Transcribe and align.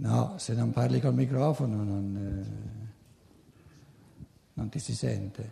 No, 0.00 0.34
se 0.38 0.54
non 0.54 0.70
parli 0.70 0.98
col 0.98 1.12
microfono 1.12 1.84
non, 1.84 2.16
eh, 2.16 2.88
non 4.54 4.68
ti 4.70 4.78
si 4.78 4.94
sente. 4.94 5.50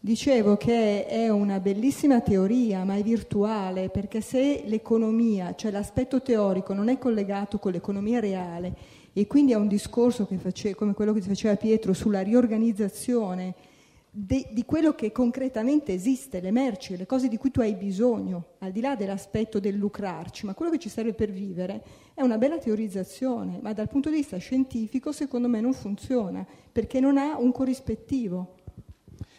Dicevo 0.00 0.56
che 0.56 1.06
è 1.06 1.28
una 1.28 1.60
bellissima 1.60 2.22
teoria, 2.22 2.84
ma 2.84 2.94
è 2.94 3.02
virtuale, 3.02 3.90
perché 3.90 4.22
se 4.22 4.62
l'economia, 4.64 5.54
cioè 5.56 5.70
l'aspetto 5.70 6.22
teorico, 6.22 6.72
non 6.72 6.88
è 6.88 6.96
collegato 6.96 7.58
con 7.58 7.72
l'economia 7.72 8.18
reale 8.18 8.74
e 9.12 9.26
quindi 9.26 9.52
è 9.52 9.56
un 9.56 9.68
discorso 9.68 10.26
face, 10.38 10.74
come 10.74 10.94
quello 10.94 11.12
che 11.12 11.20
faceva 11.20 11.54
Pietro 11.56 11.92
sulla 11.92 12.22
riorganizzazione 12.22 13.54
de, 14.18 14.48
di 14.50 14.64
quello 14.64 14.94
che 14.94 15.12
concretamente 15.12 15.92
esiste, 15.92 16.40
le 16.40 16.50
merci, 16.50 16.96
le 16.96 17.04
cose 17.04 17.28
di 17.28 17.36
cui 17.36 17.50
tu 17.50 17.60
hai 17.60 17.74
bisogno, 17.74 18.54
al 18.60 18.72
di 18.72 18.80
là 18.80 18.96
dell'aspetto 18.96 19.60
del 19.60 19.76
lucrarci, 19.76 20.46
ma 20.46 20.54
quello 20.54 20.72
che 20.72 20.78
ci 20.78 20.88
serve 20.88 21.12
per 21.12 21.30
vivere, 21.30 21.84
è 22.14 22.22
una 22.22 22.38
bella 22.38 22.56
teorizzazione, 22.56 23.58
ma 23.60 23.74
dal 23.74 23.88
punto 23.88 24.08
di 24.08 24.16
vista 24.16 24.38
scientifico 24.38 25.12
secondo 25.12 25.48
me 25.48 25.60
non 25.60 25.74
funziona, 25.74 26.46
perché 26.72 26.98
non 26.98 27.18
ha 27.18 27.36
un 27.38 27.52
corrispettivo. 27.52 28.54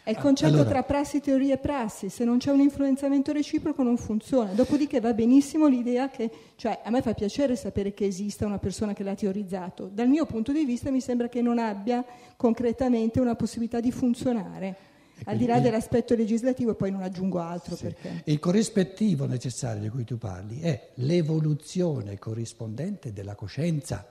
È 0.08 0.12
il 0.12 0.16
concetto 0.16 0.54
allora. 0.54 0.70
tra 0.70 0.82
prassi, 0.84 1.20
teoria 1.20 1.56
e 1.56 1.58
prassi, 1.58 2.08
se 2.08 2.24
non 2.24 2.38
c'è 2.38 2.50
un 2.50 2.60
influenzamento 2.60 3.30
reciproco 3.30 3.82
non 3.82 3.98
funziona. 3.98 4.52
Dopodiché 4.52 5.00
va 5.00 5.12
benissimo 5.12 5.66
l'idea 5.66 6.08
che, 6.08 6.30
cioè 6.56 6.80
a 6.82 6.88
me 6.88 7.02
fa 7.02 7.12
piacere 7.12 7.56
sapere 7.56 7.92
che 7.92 8.06
esista 8.06 8.46
una 8.46 8.58
persona 8.58 8.94
che 8.94 9.02
l'ha 9.02 9.14
teorizzato, 9.14 9.90
dal 9.92 10.08
mio 10.08 10.24
punto 10.24 10.50
di 10.50 10.64
vista 10.64 10.90
mi 10.90 11.02
sembra 11.02 11.28
che 11.28 11.42
non 11.42 11.58
abbia 11.58 12.02
concretamente 12.38 13.20
una 13.20 13.34
possibilità 13.34 13.80
di 13.80 13.92
funzionare. 13.92 14.76
Al 15.24 15.36
di 15.36 15.44
là 15.44 15.60
dell'aspetto 15.60 16.14
legislativo, 16.14 16.70
e 16.70 16.74
poi 16.74 16.90
non 16.90 17.02
aggiungo 17.02 17.40
altro. 17.40 17.76
Sì. 17.76 17.94
Il 18.24 18.38
corrispettivo 18.38 19.26
necessario 19.26 19.82
di 19.82 19.90
cui 19.90 20.04
tu 20.04 20.16
parli 20.16 20.60
è 20.60 20.92
l'evoluzione 20.94 22.18
corrispondente 22.18 23.12
della 23.12 23.34
coscienza. 23.34 24.08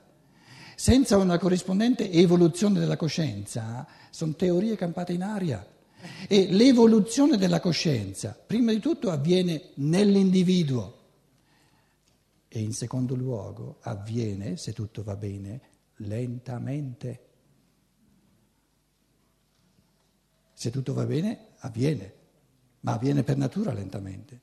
Senza 0.76 1.17
una 1.17 1.39
corrispondente 1.39 2.11
evoluzione 2.11 2.78
della 2.78 2.98
coscienza, 2.98 3.88
sono 4.11 4.36
teorie 4.36 4.76
campate 4.76 5.14
in 5.14 5.23
aria. 5.23 5.66
E 6.28 6.52
l'evoluzione 6.52 7.38
della 7.38 7.59
coscienza, 7.59 8.38
prima 8.45 8.72
di 8.72 8.80
tutto, 8.80 9.09
avviene 9.09 9.72
nell'individuo 9.76 10.95
e 12.48 12.59
in 12.59 12.73
secondo 12.73 13.16
luogo 13.16 13.78
avviene, 13.81 14.58
se 14.58 14.73
tutto 14.73 15.04
va 15.04 15.16
bene, 15.16 15.62
lentamente. 15.98 17.26
Se 20.54 20.72
tutto 20.72 20.94
va 20.94 21.06
bene, 21.06 21.50
avviene, 21.59 22.14
ma 22.82 22.94
avviene 22.94 23.23
per 23.23 23.38
natura 23.38 23.73
lentamente. 23.73 24.42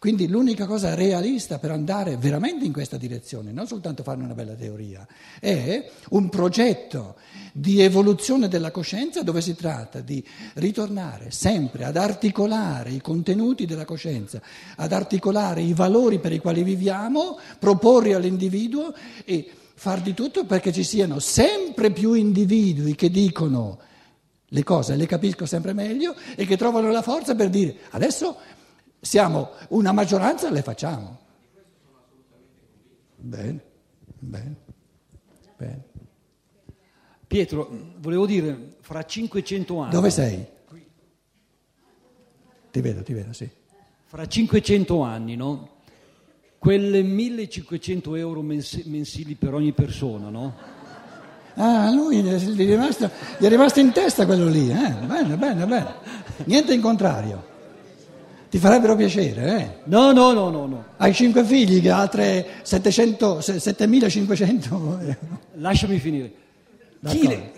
Quindi 0.00 0.28
l'unica 0.28 0.64
cosa 0.64 0.94
realista 0.94 1.58
per 1.58 1.72
andare 1.72 2.16
veramente 2.16 2.64
in 2.64 2.72
questa 2.72 2.96
direzione, 2.96 3.52
non 3.52 3.66
soltanto 3.66 4.02
fare 4.02 4.22
una 4.22 4.32
bella 4.32 4.54
teoria, 4.54 5.06
è 5.38 5.90
un 6.12 6.30
progetto 6.30 7.16
di 7.52 7.82
evoluzione 7.82 8.48
della 8.48 8.70
coscienza 8.70 9.22
dove 9.22 9.42
si 9.42 9.54
tratta 9.54 10.00
di 10.00 10.26
ritornare 10.54 11.30
sempre 11.30 11.84
ad 11.84 11.98
articolare 11.98 12.92
i 12.92 13.02
contenuti 13.02 13.66
della 13.66 13.84
coscienza, 13.84 14.40
ad 14.76 14.90
articolare 14.90 15.60
i 15.60 15.74
valori 15.74 16.18
per 16.18 16.32
i 16.32 16.38
quali 16.38 16.62
viviamo, 16.62 17.38
proporre 17.58 18.14
all'individuo 18.14 18.94
e 19.26 19.50
far 19.74 20.00
di 20.00 20.14
tutto 20.14 20.46
perché 20.46 20.72
ci 20.72 20.82
siano 20.82 21.18
sempre 21.18 21.90
più 21.90 22.14
individui 22.14 22.94
che 22.94 23.10
dicono 23.10 23.78
le 24.52 24.64
cose 24.64 24.96
le 24.96 25.06
capisco 25.06 25.46
sempre 25.46 25.74
meglio 25.74 26.16
e 26.34 26.44
che 26.44 26.56
trovano 26.56 26.90
la 26.90 27.02
forza 27.02 27.36
per 27.36 27.50
dire 27.50 27.76
adesso 27.90 28.36
siamo 29.00 29.50
una 29.68 29.92
maggioranza, 29.92 30.50
le 30.50 30.62
facciamo. 30.62 31.18
Bene, 33.16 33.60
bene, 34.18 34.56
bene. 35.56 35.84
Pietro, 37.26 37.70
volevo 37.98 38.26
dire, 38.26 38.76
fra 38.80 39.04
500 39.04 39.78
anni... 39.78 39.90
Dove 39.92 40.10
sei? 40.10 40.44
Qui. 40.66 40.84
Ti 42.70 42.80
vedo, 42.80 43.02
ti 43.02 43.12
vedo, 43.12 43.32
sì. 43.32 43.48
Fra 44.06 44.26
500 44.26 45.02
anni, 45.02 45.36
no? 45.36 45.78
Quelle 46.58 47.02
1500 47.02 48.16
euro 48.16 48.42
mensili 48.42 49.34
per 49.34 49.54
ogni 49.54 49.72
persona, 49.72 50.28
no? 50.28 50.54
Ah, 51.54 51.90
lui 51.90 52.22
gli 52.22 52.28
è 52.28 52.66
rimasto, 52.66 53.10
gli 53.38 53.44
è 53.44 53.48
rimasto 53.48 53.80
in 53.80 53.92
testa 53.92 54.26
quello 54.26 54.46
lì, 54.46 54.70
eh? 54.70 54.92
Bene, 55.06 55.36
bene, 55.36 55.66
bene. 55.66 55.94
Niente 56.44 56.74
in 56.74 56.80
contrario. 56.80 57.49
Ti 58.50 58.58
farebbero 58.58 58.96
piacere, 58.96 59.60
eh? 59.60 59.68
No, 59.84 60.10
no, 60.10 60.32
no, 60.32 60.50
no. 60.50 60.66
no. 60.66 60.84
Hai 60.96 61.14
cinque 61.14 61.44
figli, 61.44 61.80
che 61.80 61.88
altre 61.88 62.44
700, 62.62 63.40
7500. 63.40 64.98
Lasciami 65.54 66.00
finire. 66.00 66.32
Chi 67.06 67.28
le, 67.28 67.52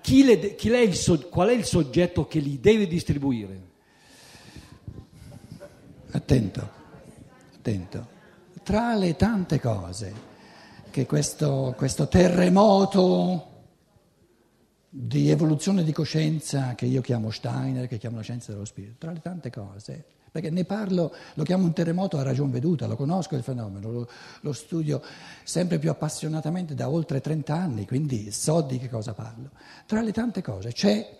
chi 0.00 0.24
le, 0.24 0.56
chi 0.56 0.68
è 0.70 0.78
il, 0.78 1.28
qual 1.30 1.48
è 1.48 1.52
il 1.52 1.64
soggetto 1.64 2.26
che 2.26 2.40
li 2.40 2.58
deve 2.58 2.88
distribuire? 2.88 3.60
Attento, 6.10 6.70
attento. 7.54 8.06
Tra 8.64 8.96
le 8.96 9.14
tante 9.14 9.60
cose 9.60 10.12
che 10.90 11.06
questo, 11.06 11.72
questo 11.76 12.08
terremoto 12.08 13.50
di 14.88 15.30
evoluzione 15.30 15.84
di 15.84 15.92
coscienza 15.92 16.74
che 16.74 16.86
io 16.86 17.00
chiamo 17.00 17.30
Steiner, 17.30 17.86
che 17.86 17.98
chiamo 17.98 18.16
la 18.16 18.22
scienza 18.22 18.50
dello 18.50 18.64
spirito, 18.64 18.96
tra 18.98 19.12
le 19.12 19.20
tante 19.20 19.48
cose 19.48 20.04
perché 20.32 20.48
ne 20.48 20.64
parlo, 20.64 21.14
lo 21.34 21.44
chiamo 21.44 21.64
un 21.64 21.74
terremoto 21.74 22.16
a 22.16 22.22
ragion 22.22 22.50
veduta, 22.50 22.86
lo 22.86 22.96
conosco 22.96 23.36
il 23.36 23.42
fenomeno, 23.42 23.92
lo, 23.92 24.08
lo 24.40 24.52
studio 24.54 25.02
sempre 25.44 25.78
più 25.78 25.90
appassionatamente 25.90 26.74
da 26.74 26.88
oltre 26.88 27.20
30 27.20 27.54
anni, 27.54 27.86
quindi 27.86 28.32
so 28.32 28.62
di 28.62 28.78
che 28.78 28.88
cosa 28.88 29.12
parlo. 29.12 29.50
Tra 29.86 30.00
le 30.00 30.10
tante 30.10 30.40
cose 30.40 30.72
c'è 30.72 31.18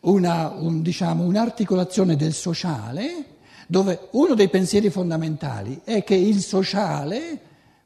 una, 0.00 0.48
un, 0.48 0.80
diciamo, 0.80 1.24
un'articolazione 1.24 2.16
del 2.16 2.32
sociale 2.32 3.34
dove 3.68 4.08
uno 4.12 4.34
dei 4.34 4.48
pensieri 4.48 4.88
fondamentali 4.88 5.82
è 5.84 6.02
che 6.02 6.14
il 6.14 6.40
sociale 6.40 7.38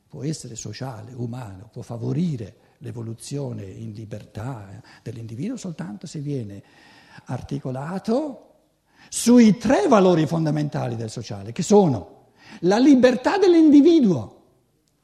può 0.08 0.22
essere 0.22 0.54
sociale, 0.54 1.12
umano, 1.12 1.68
può 1.72 1.82
favorire 1.82 2.54
l'evoluzione 2.78 3.64
in 3.64 3.92
libertà 3.92 4.80
dell'individuo 5.02 5.56
soltanto 5.56 6.06
se 6.06 6.20
viene 6.20 6.62
articolato 7.24 8.49
sui 9.12 9.58
tre 9.58 9.88
valori 9.88 10.24
fondamentali 10.24 10.94
del 10.94 11.10
sociale, 11.10 11.50
che 11.50 11.64
sono 11.64 12.28
la 12.60 12.78
libertà 12.78 13.38
dell'individuo 13.38 14.38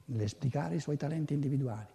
nell'esplicare 0.07 0.77
i 0.77 0.81
suoi 0.81 0.97
talenti 0.97 1.35
individuali, 1.35 1.89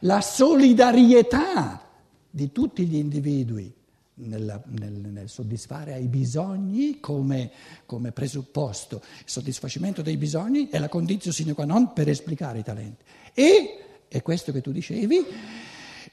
la 0.00 0.20
solidarietà 0.20 1.88
di 2.28 2.50
tutti 2.50 2.84
gli 2.84 2.96
individui 2.96 3.72
nel, 4.14 4.60
nel, 4.66 4.92
nel 4.92 5.28
soddisfare 5.28 5.94
ai 5.94 6.08
bisogni 6.08 6.98
come, 6.98 7.52
come, 7.86 8.10
presupposto. 8.10 9.00
Il 9.20 9.30
soddisfacimento 9.30 10.02
dei 10.02 10.16
bisogni 10.16 10.68
è 10.68 10.80
la 10.80 10.88
condizione 10.88 11.36
sine 11.36 11.52
qua 11.52 11.64
non 11.64 11.92
per 11.92 12.08
esplicare 12.08 12.58
i 12.58 12.64
talenti. 12.64 13.04
E, 13.34 13.84
è 14.08 14.20
questo 14.20 14.50
che 14.50 14.60
tu 14.60 14.72
dicevi, 14.72 15.24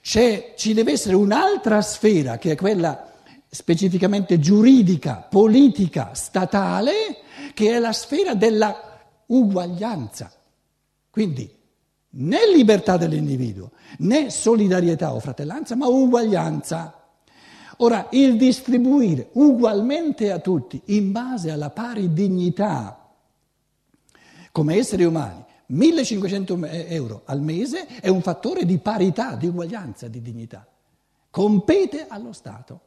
ci 0.01 0.73
deve 0.73 0.91
essere 0.91 1.15
un'altra 1.15 1.81
sfera 1.81 2.37
che 2.37 2.51
è 2.51 2.55
quella 2.55 3.08
specificamente 3.49 4.39
giuridica, 4.39 5.15
politica, 5.15 6.13
statale, 6.13 7.17
che 7.53 7.75
è 7.75 7.79
la 7.79 7.93
sfera 7.93 8.35
della 8.35 8.75
uguaglianza. 9.25 10.31
Quindi 11.09 11.57
né 12.11 12.39
libertà 12.53 12.97
dell'individuo, 12.97 13.71
né 13.99 14.29
solidarietà 14.29 15.13
o 15.13 15.19
fratellanza, 15.19 15.75
ma 15.75 15.87
uguaglianza. 15.87 16.93
Ora, 17.77 18.07
il 18.11 18.37
distribuire 18.37 19.29
ugualmente 19.33 20.31
a 20.31 20.39
tutti, 20.39 20.81
in 20.85 21.11
base 21.11 21.49
alla 21.49 21.69
pari 21.69 22.13
dignità, 22.13 23.09
come 24.51 24.75
esseri 24.75 25.05
umani, 25.05 25.45
1500 25.67 26.65
euro 26.65 27.21
al 27.25 27.41
mese 27.41 27.85
è 27.85 28.09
un 28.09 28.21
fattore 28.21 28.65
di 28.65 28.79
parità, 28.79 29.35
di 29.35 29.47
uguaglianza, 29.47 30.07
di 30.07 30.21
dignità. 30.21 30.67
Compete 31.29 32.07
allo 32.07 32.33
Stato. 32.33 32.81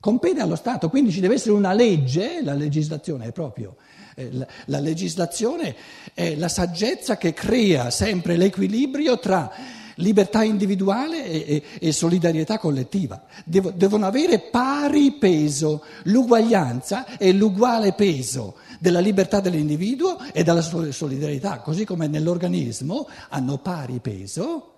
Compete 0.00 0.40
allo 0.40 0.56
Stato, 0.56 0.88
quindi 0.88 1.12
ci 1.12 1.20
deve 1.20 1.34
essere 1.34 1.52
una 1.52 1.74
legge, 1.74 2.40
la 2.42 2.54
legislazione 2.54 3.26
è 3.26 3.32
proprio, 3.32 3.76
eh, 4.14 4.32
la, 4.32 4.46
la, 4.64 4.80
legislazione 4.80 5.76
è 6.14 6.36
la 6.36 6.48
saggezza 6.48 7.18
che 7.18 7.34
crea 7.34 7.90
sempre 7.90 8.38
l'equilibrio 8.38 9.18
tra 9.18 9.52
libertà 9.96 10.42
individuale 10.42 11.26
e, 11.26 11.44
e, 11.46 11.62
e 11.88 11.92
solidarietà 11.92 12.58
collettiva. 12.58 13.24
Devo, 13.44 13.72
devono 13.72 14.06
avere 14.06 14.38
pari 14.38 15.12
peso, 15.18 15.84
l'uguaglianza 16.04 17.18
è 17.18 17.30
l'uguale 17.30 17.92
peso 17.92 18.54
della 18.78 19.00
libertà 19.00 19.40
dell'individuo 19.40 20.16
e 20.32 20.42
della 20.42 20.62
solidarietà, 20.62 21.58
così 21.58 21.84
come 21.84 22.06
nell'organismo 22.06 23.06
hanno 23.28 23.58
pari 23.58 23.98
peso 23.98 24.69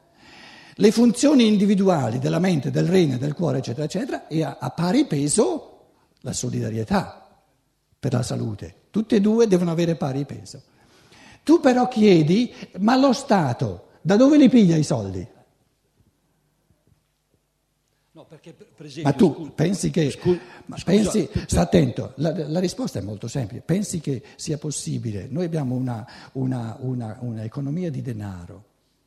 le 0.75 0.91
funzioni 0.91 1.47
individuali 1.47 2.19
della 2.19 2.39
mente, 2.39 2.71
del 2.71 2.87
rene, 2.87 3.19
del 3.19 3.35
cuore, 3.35 3.59
eccetera, 3.59 3.85
eccetera, 3.85 4.27
e 4.27 4.43
a, 4.43 4.57
a 4.59 4.71
pari 4.71 5.07
peso 5.07 5.69
la 6.21 6.33
solidarietà 6.33 7.29
per 7.99 8.13
la 8.13 8.23
salute. 8.23 8.75
Tutte 8.91 9.17
e 9.17 9.21
due 9.21 9.47
devono 9.47 9.71
avere 9.71 9.97
pari 9.97 10.25
peso. 10.25 10.63
Tu 11.43 11.61
però 11.61 11.89
chiedi, 11.89 12.53
ma 12.79 12.97
lo 12.97 13.13
Stato 13.13 13.89
da 14.01 14.17
dove 14.17 14.37
li 14.37 14.49
piglia 14.49 14.77
i 14.77 14.85
soldi? 14.85 15.27
No, 18.15 18.27
perché 18.27 18.53
per 18.53 18.87
esempio, 18.87 19.11
ma 19.11 19.17
tu 19.17 19.35
scusa, 19.35 19.51
pensi 19.51 19.91
che... 19.91 20.11
scusa, 20.11 20.39
ma 20.67 20.77
scusa, 20.77 20.85
pensi, 20.85 21.29
tu- 21.31 21.41
sta 21.47 21.61
attento, 21.63 22.13
la, 22.17 22.49
la 22.49 22.61
risposta 22.61 22.99
è 22.99 23.03
molto 23.03 23.27
semplice. 23.27 23.63
Pensi 23.63 24.01
che 24.01 24.23
sia 24.37 24.59
possibile? 24.59 25.27
Noi 25.31 25.47
abbiamo 25.47 25.75
una, 25.75 26.07
una, 26.33 26.77
una, 26.81 27.17
una 27.21 27.43
economia 27.43 27.91
di 27.91 28.03
denaro, 28.03 28.65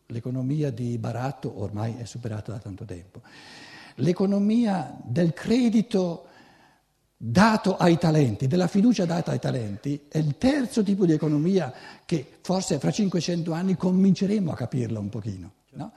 l'economia 0.08 0.72
di 0.72 0.98
baratto 0.98 1.62
ormai 1.62 1.96
è 1.98 2.06
superata 2.06 2.52
da 2.52 2.60
tanto 2.60 2.86
tempo. 2.86 3.22
L'economia 3.96 4.98
del 5.04 5.34
credito 5.34 6.28
dato 7.18 7.78
ai 7.78 7.98
talenti, 7.98 8.48
della 8.48 8.68
fiducia 8.68 9.06
data 9.06 9.32
ai 9.32 9.40
talenti, 9.40 10.06
è 10.10 10.18
il 10.18 10.38
terzo 10.38 10.84
tipo 10.84 11.06
di 11.06 11.14
economia 11.14 11.74
che 12.06 12.38
forse 12.42 12.78
fra 12.78 12.92
500 12.92 13.52
anni 13.54 13.76
cominceremo 13.76 14.52
a 14.52 14.56
capirla 14.56 15.00
un 15.00 15.10
pochino. 15.10 15.54
No? 15.72 15.92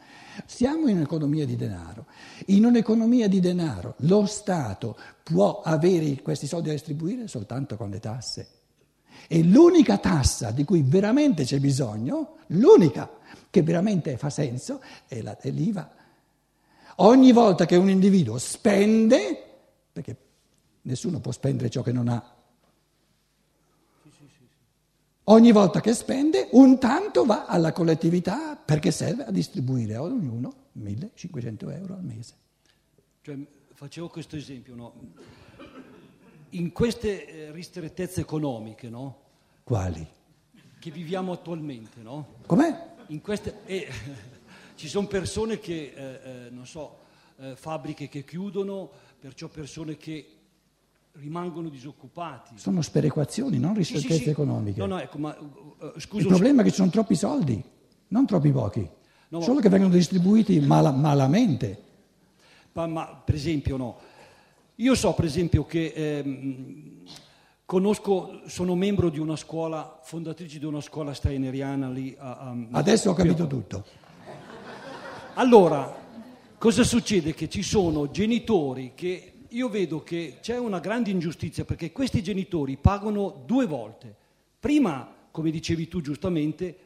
Siamo 0.47 0.89
in 0.89 0.97
un'economia 0.97 1.45
di 1.45 1.57
denaro. 1.57 2.07
In 2.47 2.65
un'economia 2.65 3.29
di 3.29 3.41
denaro 3.41 3.95
lo 3.99 4.27
Stato 4.27 4.97
può 5.23 5.61
avere 5.61 6.21
questi 6.23 6.47
soldi 6.47 6.69
da 6.69 6.75
distribuire 6.75 7.29
soltanto 7.29 7.77
con 7.77 7.91
le 7.91 8.01
tasse. 8.01 8.49
E 9.27 9.43
l'unica 9.43 9.99
tassa 9.99 10.51
di 10.51 10.65
cui 10.65 10.83
veramente 10.83 11.45
c'è 11.45 11.59
bisogno, 11.59 12.37
l'unica 12.49 13.11
che 13.51 13.63
veramente 13.63 14.17
fa 14.17 14.31
senso, 14.31 14.81
è, 15.07 15.21
la, 15.21 15.37
è 15.37 15.51
l'IVA. 15.51 15.97
Ogni 16.97 17.33
volta 17.33 17.67
che 17.67 17.77
un 17.77 17.91
individuo 17.91 18.39
spende, 18.39 19.45
perché 19.93 20.17
nessuno 20.83 21.21
può 21.21 21.33
spendere 21.33 21.71
ciò 21.71 21.83
che 21.83 21.93
non 21.93 22.09
ha, 22.09 22.35
ogni 25.25 25.53
volta 25.53 25.81
che 25.81 25.95
spende 25.95 26.49
un 26.53 26.79
tanto 26.79 27.25
va 27.25 27.47
alla 27.47 27.73
collettività 27.73 28.57
perché 28.57 28.91
serve 28.91 29.25
a 29.25 29.31
distribuire 29.31 29.95
a 29.95 30.03
ognuno 30.03 30.55
1500 30.73 31.71
euro 31.71 31.95
al 31.95 32.05
mese. 32.05 32.35
Cioè, 33.23 33.37
facevo 33.75 34.09
questo 34.09 34.37
esempio, 34.37 34.75
no? 34.75 34.93
In 36.51 36.73
queste 36.73 37.27
eh, 37.49 37.53
ristrettezze 37.53 38.21
economiche 38.21 38.89
no? 38.89 39.17
Quali? 39.65 40.07
che 40.79 40.91
viviamo 40.91 41.33
attualmente, 41.33 42.01
no? 42.03 42.37
Com'è? 42.47 42.87
in 43.09 43.21
queste, 43.21 43.59
eh, 43.67 43.89
ci 44.77 44.89
sono 44.89 45.07
persone 45.07 45.59
che, 45.59 45.93
eh, 45.95 46.47
eh, 46.47 46.51
non 46.51 46.67
so, 46.67 46.99
eh, 47.39 47.57
fabbriche 47.57 48.09
che 48.09 48.25
chiudono, 48.25 48.91
perciò 49.19 49.49
persone 49.49 49.97
che 49.97 50.27
rimangono 51.13 51.69
disoccupati. 51.69 52.55
Sono 52.57 52.81
sperequazioni, 52.81 53.59
non 53.59 53.75
Sì, 53.77 53.83
sì, 53.85 53.93
ristrettezze 53.95 54.25
sì. 54.25 54.31
economiche. 54.31 54.79
No, 54.81 54.87
no, 54.87 54.99
ecco, 55.01 55.19
ma 55.19 55.37
eh, 55.37 55.93
Il 55.97 56.01
scusa, 56.01 56.27
problema 56.29 56.61
è 56.61 56.65
che 56.65 56.71
ci 56.71 56.77
sono 56.77 56.91
troppi 56.91 57.15
soldi, 57.17 57.63
non 58.09 58.27
troppi 58.27 58.51
pochi, 58.53 58.89
No, 59.31 59.39
ma- 59.39 59.45
solo 59.45 59.61
che 59.61 59.69
vengono 59.69 59.93
distribuiti 59.93 60.61
mala- 60.61 60.93
malamente. 60.93 61.83
Ma, 62.73 62.87
ma, 62.87 63.07
per 63.25 63.35
esempio, 63.35 63.77
no. 63.77 63.99
Io 64.81 64.95
so, 64.95 65.13
per 65.13 65.25
esempio, 65.25 65.67
che 65.67 65.93
ehm, 65.93 67.03
conosco, 67.65 68.43
sono 68.47 68.77
membro 68.77 69.11
di 69.11 69.19
una 69.19 69.35
scuola, 69.35 69.99
fondatrice 70.05 70.61
di 70.61 70.65
una 70.65 70.81
scuola 70.81 71.13
steineriana 71.13 71.89
lì 71.91 72.15
a, 72.17 72.37
a- 72.37 72.57
Adesso 72.71 73.11
ho 73.11 73.13
capito 73.13 73.49
tutto. 73.49 73.85
Allora, 75.35 75.93
cosa 76.59 76.85
succede? 76.85 77.35
Che 77.35 77.49
ci 77.49 77.65
sono 77.65 78.09
genitori 78.13 78.93
che 78.95 79.33
io 79.49 79.69
vedo 79.69 80.05
che 80.05 80.37
c'è 80.41 80.57
una 80.59 80.79
grande 80.79 81.11
ingiustizia 81.11 81.65
perché 81.65 81.91
questi 81.91 82.23
genitori 82.23 82.77
pagano 82.77 83.43
due 83.45 83.67
volte. 83.67 84.15
Prima, 84.61 85.13
come 85.33 85.51
dicevi 85.51 85.89
tu 85.89 86.01
giustamente, 86.01 86.79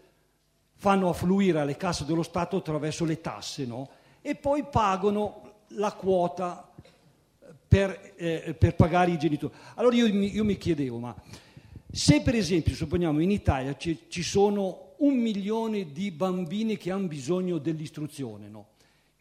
fanno 0.76 1.10
affluire 1.10 1.60
alle 1.60 1.76
casse 1.76 2.06
dello 2.06 2.22
Stato 2.22 2.56
attraverso 2.56 3.04
le 3.04 3.20
tasse, 3.20 3.66
no? 3.66 3.86
E 4.22 4.34
poi 4.34 4.64
pagano 4.64 5.42
la 5.74 5.92
quota 5.92 6.71
per, 7.72 8.12
eh, 8.16 8.54
per 8.58 8.74
pagare 8.74 9.12
i 9.12 9.18
genitori. 9.18 9.54
Allora 9.76 9.96
io, 9.96 10.06
io 10.06 10.44
mi 10.44 10.58
chiedevo, 10.58 10.98
ma 10.98 11.16
se 11.90 12.20
per 12.20 12.34
esempio, 12.34 12.74
supponiamo 12.74 13.18
in 13.20 13.30
Italia 13.30 13.74
ci, 13.78 13.98
ci 14.08 14.22
sono 14.22 14.92
un 14.98 15.14
milione 15.14 15.90
di 15.90 16.10
bambini 16.10 16.76
che 16.76 16.90
hanno 16.90 17.06
bisogno 17.06 17.56
dell'istruzione, 17.56 18.50
no? 18.50 18.66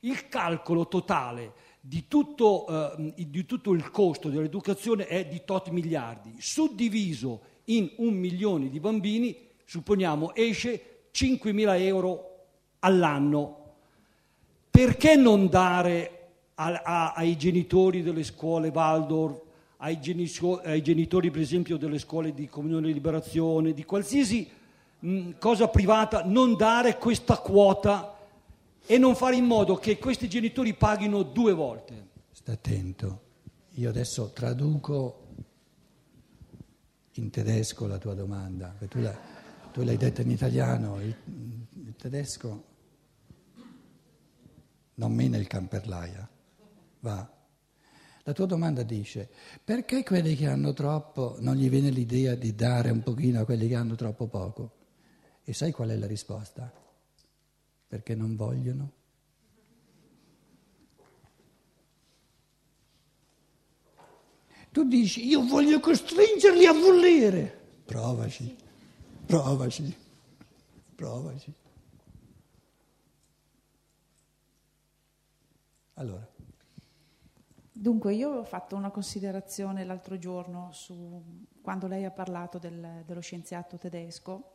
il 0.02 0.28
calcolo 0.28 0.90
totale 0.90 1.54
di 1.80 2.10
tutto, 2.10 2.98
eh, 2.98 3.14
di 3.26 3.46
tutto 3.46 3.72
il 3.72 3.90
costo 3.90 4.28
dell'educazione 4.28 5.08
è 5.08 5.26
di 5.26 5.44
tot 5.46 5.70
miliardi, 5.70 6.36
suddiviso 6.38 7.42
in 7.66 7.90
un 7.98 8.16
milione 8.16 8.70
di 8.70 8.82
bambini, 8.82 9.34
supponiamo, 9.64 10.36
esce 10.36 11.06
5.000 11.14 11.80
euro 11.84 12.48
all'anno 12.80 13.60
perché 14.70 15.16
non 15.16 15.48
dare 15.48 16.21
a- 16.64 16.82
a- 16.84 17.14
ai 17.14 17.36
genitori 17.38 18.04
delle 18.04 18.24
scuole 18.24 18.70
Waldorf, 18.70 19.42
ai, 19.78 20.00
geniso- 20.00 20.60
ai 20.62 20.82
genitori 20.84 21.32
per 21.32 21.42
esempio 21.42 21.78
delle 21.78 21.98
scuole 21.98 22.34
di 22.34 22.48
comunione 22.48 22.90
e 22.90 22.94
liberazione, 22.94 23.74
di 23.74 23.84
qualsiasi 23.84 24.48
mh, 25.00 25.32
cosa 25.40 25.68
privata, 25.68 26.24
non 26.24 26.56
dare 26.56 26.98
questa 27.00 27.38
quota 27.38 28.16
e 28.86 28.98
non 29.00 29.16
fare 29.16 29.36
in 29.36 29.46
modo 29.46 29.76
che 29.76 29.98
questi 29.98 30.30
genitori 30.30 30.74
paghino 30.76 31.24
due 31.24 31.54
volte? 31.54 32.10
Sta 32.32 32.52
attento. 32.52 33.22
Io 33.76 33.90
adesso 33.90 34.30
traduco 34.34 35.20
in 37.14 37.30
tedesco 37.32 37.88
la 37.88 37.98
tua 37.98 38.14
domanda, 38.14 38.76
tu, 38.88 39.00
la- 39.00 39.18
tu 39.74 39.82
l'hai 39.82 39.98
detta 39.98 40.22
in 40.22 40.30
italiano, 40.30 41.00
il, 41.02 41.16
il 41.86 41.96
tedesco 41.98 42.64
non 44.96 45.12
mena 45.14 45.38
il 45.38 45.48
camperlaia, 45.48 46.30
va. 47.02 47.40
La 48.24 48.34
tua 48.34 48.46
domanda 48.46 48.84
dice, 48.84 49.30
perché 49.64 50.04
quelli 50.04 50.36
che 50.36 50.48
hanno 50.48 50.74
troppo 50.74 51.38
non 51.40 51.56
gli 51.56 51.70
viene 51.70 51.90
l'idea 51.90 52.36
di 52.36 52.54
dare 52.54 52.92
un 52.92 53.02
pochino 53.02 53.42
a 53.42 53.46
quelli 53.46 53.68
che 53.68 53.76
hanno 53.76 53.96
troppo 53.96 54.28
poco? 54.28 54.76
E 55.44 55.54
sai 55.54 55.72
qual 55.72 55.90
è 55.90 55.98
la 55.98 56.06
risposta? 56.08 56.72
Perché 57.88 58.16
non 58.16 58.36
vogliono. 58.36 58.92
Tu 64.72 64.88
dici, 64.88 65.28
io 65.28 65.46
voglio 65.46 65.80
costringerli 65.80 66.66
a 66.66 66.72
volere. 66.72 67.60
Provaci, 67.84 68.56
provaci, 69.26 69.96
provaci. 70.96 71.54
Allora, 75.96 76.26
Dunque, 77.82 78.14
io 78.14 78.30
ho 78.30 78.44
fatto 78.44 78.76
una 78.76 78.92
considerazione 78.92 79.84
l'altro 79.84 80.20
giorno 80.20 80.70
su 80.72 81.20
quando 81.64 81.88
lei 81.88 82.06
ha 82.06 82.12
parlato 82.12 82.60
del- 82.60 83.02
dello 83.08 83.22
scienziato 83.22 83.80
tedesco 83.80 84.52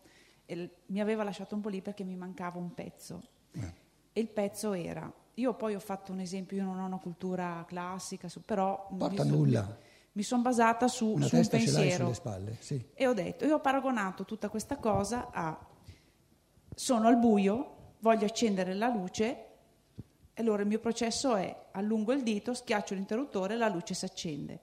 e 0.47 0.77
mi 0.87 1.01
aveva 1.01 1.25
lasciato 1.25 1.57
un 1.57 1.61
po' 1.61 1.69
lì 1.69 1.83
perché 1.83 2.05
mi 2.05 2.15
mancava 2.15 2.59
un 2.61 2.73
pezzo. 2.73 3.21
Eh. 3.51 3.73
E 4.13 4.21
il 4.21 4.29
pezzo 4.29 4.75
era, 4.75 5.13
io 5.35 5.55
poi 5.55 5.75
ho 5.75 5.81
fatto 5.81 6.13
un 6.13 6.21
esempio, 6.21 6.57
io 6.57 6.63
non 6.63 6.79
ho 6.79 6.87
una 6.87 6.99
cultura 7.01 7.65
classica, 7.67 8.29
però 8.45 8.87
porta 8.97 9.25
mi, 9.25 9.31
nulla. 9.31 9.77
mi 10.13 10.23
sono 10.23 10.43
basata 10.43 10.87
su, 10.87 11.09
Una 11.15 11.27
su 11.27 11.35
un 11.35 11.49
pensiero 11.49 12.13
spalle, 12.13 12.57
sì. 12.61 12.91
e 12.95 13.07
ho 13.09 13.13
detto, 13.13 13.45
io 13.45 13.57
ho 13.57 13.61
paragonato 13.61 14.25
tutta 14.25 14.49
questa 14.49 14.77
cosa 14.77 15.31
a 15.33 15.67
sono 16.77 17.09
al 17.09 17.19
buio, 17.19 17.95
voglio 17.99 18.25
accendere 18.25 18.73
la 18.75 18.87
luce 18.89 19.46
allora 20.39 20.63
il 20.63 20.69
mio 20.69 20.79
processo 20.79 21.35
è 21.35 21.55
allungo 21.73 22.13
il 22.13 22.23
dito, 22.23 22.53
schiaccio 22.53 22.95
l'interruttore 22.95 23.55
e 23.55 23.57
la 23.57 23.69
luce 23.69 23.95
si 23.95 24.05
accende. 24.05 24.61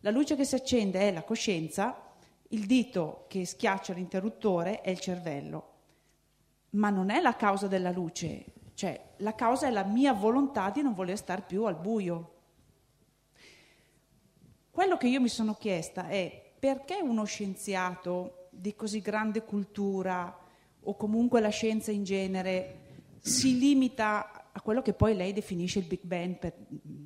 La 0.00 0.10
luce 0.10 0.36
che 0.36 0.44
si 0.44 0.54
accende 0.54 1.00
è 1.00 1.12
la 1.12 1.22
coscienza, 1.22 2.14
il 2.48 2.66
dito 2.66 3.24
che 3.28 3.46
schiaccia 3.46 3.94
l'interruttore 3.94 4.82
è 4.82 4.90
il 4.90 5.00
cervello. 5.00 5.72
Ma 6.70 6.90
non 6.90 7.08
è 7.08 7.20
la 7.20 7.34
causa 7.34 7.66
della 7.66 7.90
luce, 7.90 8.44
cioè 8.74 9.14
la 9.18 9.34
causa 9.34 9.66
è 9.66 9.70
la 9.70 9.84
mia 9.84 10.12
volontà 10.12 10.68
di 10.70 10.82
non 10.82 10.92
voler 10.92 11.16
star 11.16 11.46
più 11.46 11.64
al 11.64 11.76
buio. 11.76 12.32
Quello 14.70 14.98
che 14.98 15.08
io 15.08 15.22
mi 15.22 15.28
sono 15.28 15.54
chiesta 15.54 16.08
è 16.08 16.52
perché 16.58 17.00
uno 17.00 17.24
scienziato 17.24 18.48
di 18.50 18.74
così 18.74 19.00
grande 19.00 19.42
cultura 19.42 20.44
o 20.82 20.94
comunque 20.94 21.40
la 21.40 21.48
scienza 21.48 21.90
in 21.90 22.04
genere 22.04 22.84
si 23.20 23.58
limita 23.58 24.35
a 24.56 24.60
quello 24.62 24.80
che 24.80 24.94
poi 24.94 25.14
lei 25.14 25.34
definisce 25.34 25.80
il 25.80 25.84
Big 25.84 26.00
Bang, 26.02 26.38
per- 26.38 26.56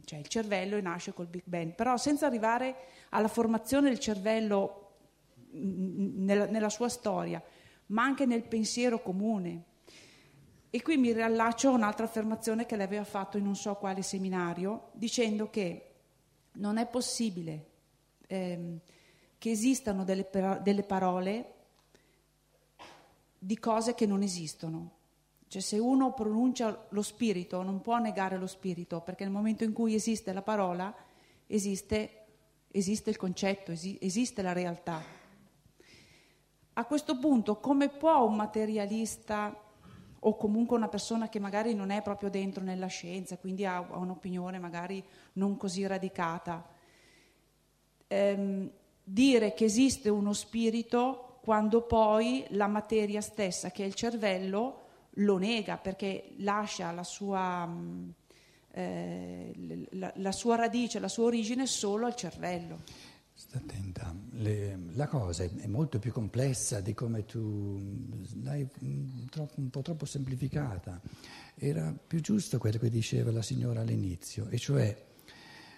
cioè 0.04 0.21
il 0.21 0.28
cervello 0.28 0.76
e 0.76 0.80
nasce 0.80 1.12
col 1.12 1.26
Big 1.26 1.42
Bang, 1.45 1.75
però 1.75 1.97
senza 1.97 2.26
arrivare 2.26 2.76
alla 3.09 3.26
formazione 3.26 3.88
del 3.88 3.99
cervello 3.99 4.99
mm, 5.52 6.25
nella, 6.25 6.47
nella 6.47 6.69
sua 6.69 6.88
storia, 6.88 7.42
ma 7.87 8.04
anche 8.04 8.25
nel 8.25 8.45
pensiero 8.45 9.02
comune. 9.02 9.64
E 10.71 10.80
qui 10.80 10.97
mi 10.97 11.12
riallaccio 11.12 11.71
a 11.71 11.73
un'altra 11.73 12.04
affermazione 12.04 12.66
che 12.66 12.76
lei 12.76 12.87
aveva 12.87 13.02
fatto 13.02 13.37
in 13.37 13.42
non 13.42 13.57
so 13.57 13.75
quale 13.75 14.02
seminario, 14.02 14.90
dicendo 14.92 15.50
che 15.50 15.87
non 16.52 16.76
è 16.76 16.87
possibile 16.87 17.66
ehm, 18.28 18.78
che 19.38 19.50
esistano 19.50 20.04
delle, 20.04 20.28
delle 20.62 20.85
parole 20.85 21.54
di 23.37 23.59
cose 23.59 23.97
che 23.97 24.07
non 24.07 24.23
esistono. 24.23 24.99
Cioè 25.50 25.61
se 25.61 25.80
uno 25.80 26.12
pronuncia 26.12 26.87
lo 26.90 27.02
spirito 27.02 27.61
non 27.64 27.80
può 27.80 27.99
negare 27.99 28.38
lo 28.38 28.47
spirito, 28.47 29.00
perché 29.00 29.25
nel 29.25 29.33
momento 29.33 29.64
in 29.64 29.73
cui 29.73 29.95
esiste 29.95 30.33
la 30.33 30.42
parola 30.42 30.95
esiste, 31.49 32.26
esiste 32.71 33.11
il 33.11 33.16
concetto, 33.16 33.73
esiste 33.73 34.42
la 34.42 34.52
realtà. 34.52 35.02
A 36.75 36.85
questo 36.85 37.19
punto 37.19 37.57
come 37.57 37.88
può 37.88 38.25
un 38.25 38.37
materialista 38.37 39.61
o 40.21 40.37
comunque 40.37 40.76
una 40.76 40.87
persona 40.87 41.28
che 41.28 41.40
magari 41.40 41.75
non 41.75 41.90
è 41.90 42.00
proprio 42.00 42.30
dentro 42.30 42.62
nella 42.62 42.87
scienza, 42.87 43.37
quindi 43.37 43.66
ha, 43.66 43.80
un'opinione 43.80 44.61
magari 44.61 45.04
non 45.33 45.57
così 45.57 45.85
radicata, 45.85 46.64
ehm, 48.07 48.71
dire 49.02 49.52
che 49.54 49.64
esiste 49.64 50.11
uno 50.11 50.33
spirito 50.33 51.40
quando 51.42 51.83
poi 51.83 52.47
la 52.50 52.69
materia 52.69 53.21
stessa, 53.21 53.73
che 53.73 53.83
è 53.83 53.87
il 53.87 53.95
cervello, 53.95 54.85
lo 55.14 55.38
nega 55.38 55.76
perché 55.76 56.35
lascia 56.38 56.90
la 56.93 57.05
sua, 57.05 57.67
mm, 57.67 58.09
eh, 58.73 59.87
la, 59.93 60.12
la 60.17 60.33
sua 60.33 60.57
radice, 60.57 60.99
la 60.99 61.09
sua 61.09 61.25
origine 61.25 61.67
solo 61.67 62.07
al 62.07 62.14
cervello. 62.14 62.83
Sta 63.40 63.57
attenta, 63.57 64.14
Le, 64.33 64.79
la 64.93 65.07
cosa 65.07 65.45
è, 65.45 65.67
molto 65.67 65.99
più 65.99 66.12
complessa 66.12 66.81
di 66.81 66.93
come 66.93 67.25
tu 67.25 67.81
l'hai 68.43 68.69
un, 68.81 69.26
un 69.55 69.71
po' 69.71 69.81
troppo 69.81 70.05
semplificata. 70.05 71.00
Era 71.55 71.90
più 72.07 72.21
giusto 72.21 72.59
quello 72.59 72.79
che 72.79 72.90
diceva 72.90 73.33
la 73.33 73.40
signora 73.40 73.81
all'inizio, 73.81 74.49
e 74.50 74.59
cioè 74.59 74.95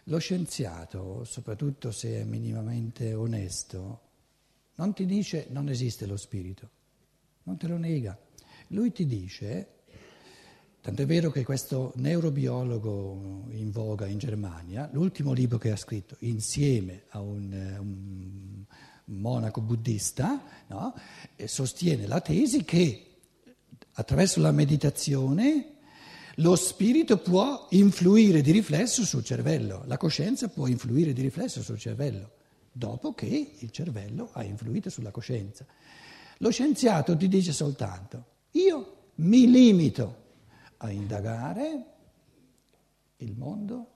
lo 0.07 0.19
scienziato, 0.19 1.23
soprattutto 1.23 1.93
se 1.93 2.23
è 2.23 2.25
minimamente 2.25 3.15
onesto, 3.15 4.01
non 4.75 4.93
ti 4.93 5.07
dice 5.07 5.47
non 5.51 5.69
esiste 5.69 6.07
lo 6.07 6.17
spirito, 6.17 6.69
non 7.45 7.57
te 7.57 7.69
lo 7.69 7.77
nega. 7.77 8.19
Lui 8.73 8.91
ti 8.91 9.05
dice, 9.05 9.69
tanto 10.81 11.03
è 11.03 11.07
vero 11.07 11.31
che 11.31 11.45
questo 11.45 11.93
neurobiologo 11.97 13.49
in 13.51 13.71
voga 13.71 14.07
in 14.07 14.17
Germania, 14.17 14.89
l'ultimo 14.93 15.35
libro 15.35 15.59
che 15.59 15.71
ha 15.71 15.77
scritto 15.77 16.17
insieme 16.21 17.03
a 17.11 17.21
un, 17.21 17.53
un 17.79 18.65
monaco 19.05 19.61
buddista, 19.61 20.43
no, 20.69 20.95
sostiene 21.45 22.07
la 22.07 22.23
tesi 22.23 22.65
che 22.65 23.09
attraverso 23.93 24.41
la 24.41 24.53
meditazione 24.53 25.75
lo 26.37 26.57
spirito 26.57 27.19
può 27.19 27.67
influire 27.73 28.41
di 28.41 28.53
riflesso 28.53 29.05
sul 29.05 29.23
cervello, 29.23 29.83
la 29.85 29.99
coscienza 29.99 30.49
può 30.49 30.67
influire 30.67 31.13
di 31.13 31.21
riflesso 31.21 31.63
sul 31.63 31.79
cervello, 31.79 32.31
dopo 32.73 33.13
che 33.13 33.53
il 33.59 33.71
cervello 33.71 34.31
ha 34.33 34.43
influito 34.43 34.89
sulla 34.89 35.11
coscienza. 35.11 35.67
Lo 36.39 36.51
scienziato 36.51 37.15
ti 37.15 37.29
dice 37.29 37.53
soltanto 37.53 38.31
io 38.53 38.97
mi 39.17 39.51
limito 39.51 40.21
a 40.79 40.91
indagare 40.91 41.87
il 43.19 43.35
mondo 43.37 43.91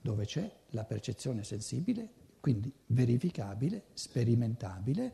dove 0.00 0.26
c'è 0.26 0.50
la 0.70 0.84
percezione 0.84 1.44
sensibile, 1.44 2.08
quindi 2.40 2.70
verificabile, 2.88 3.84
sperimentabile, 3.94 5.12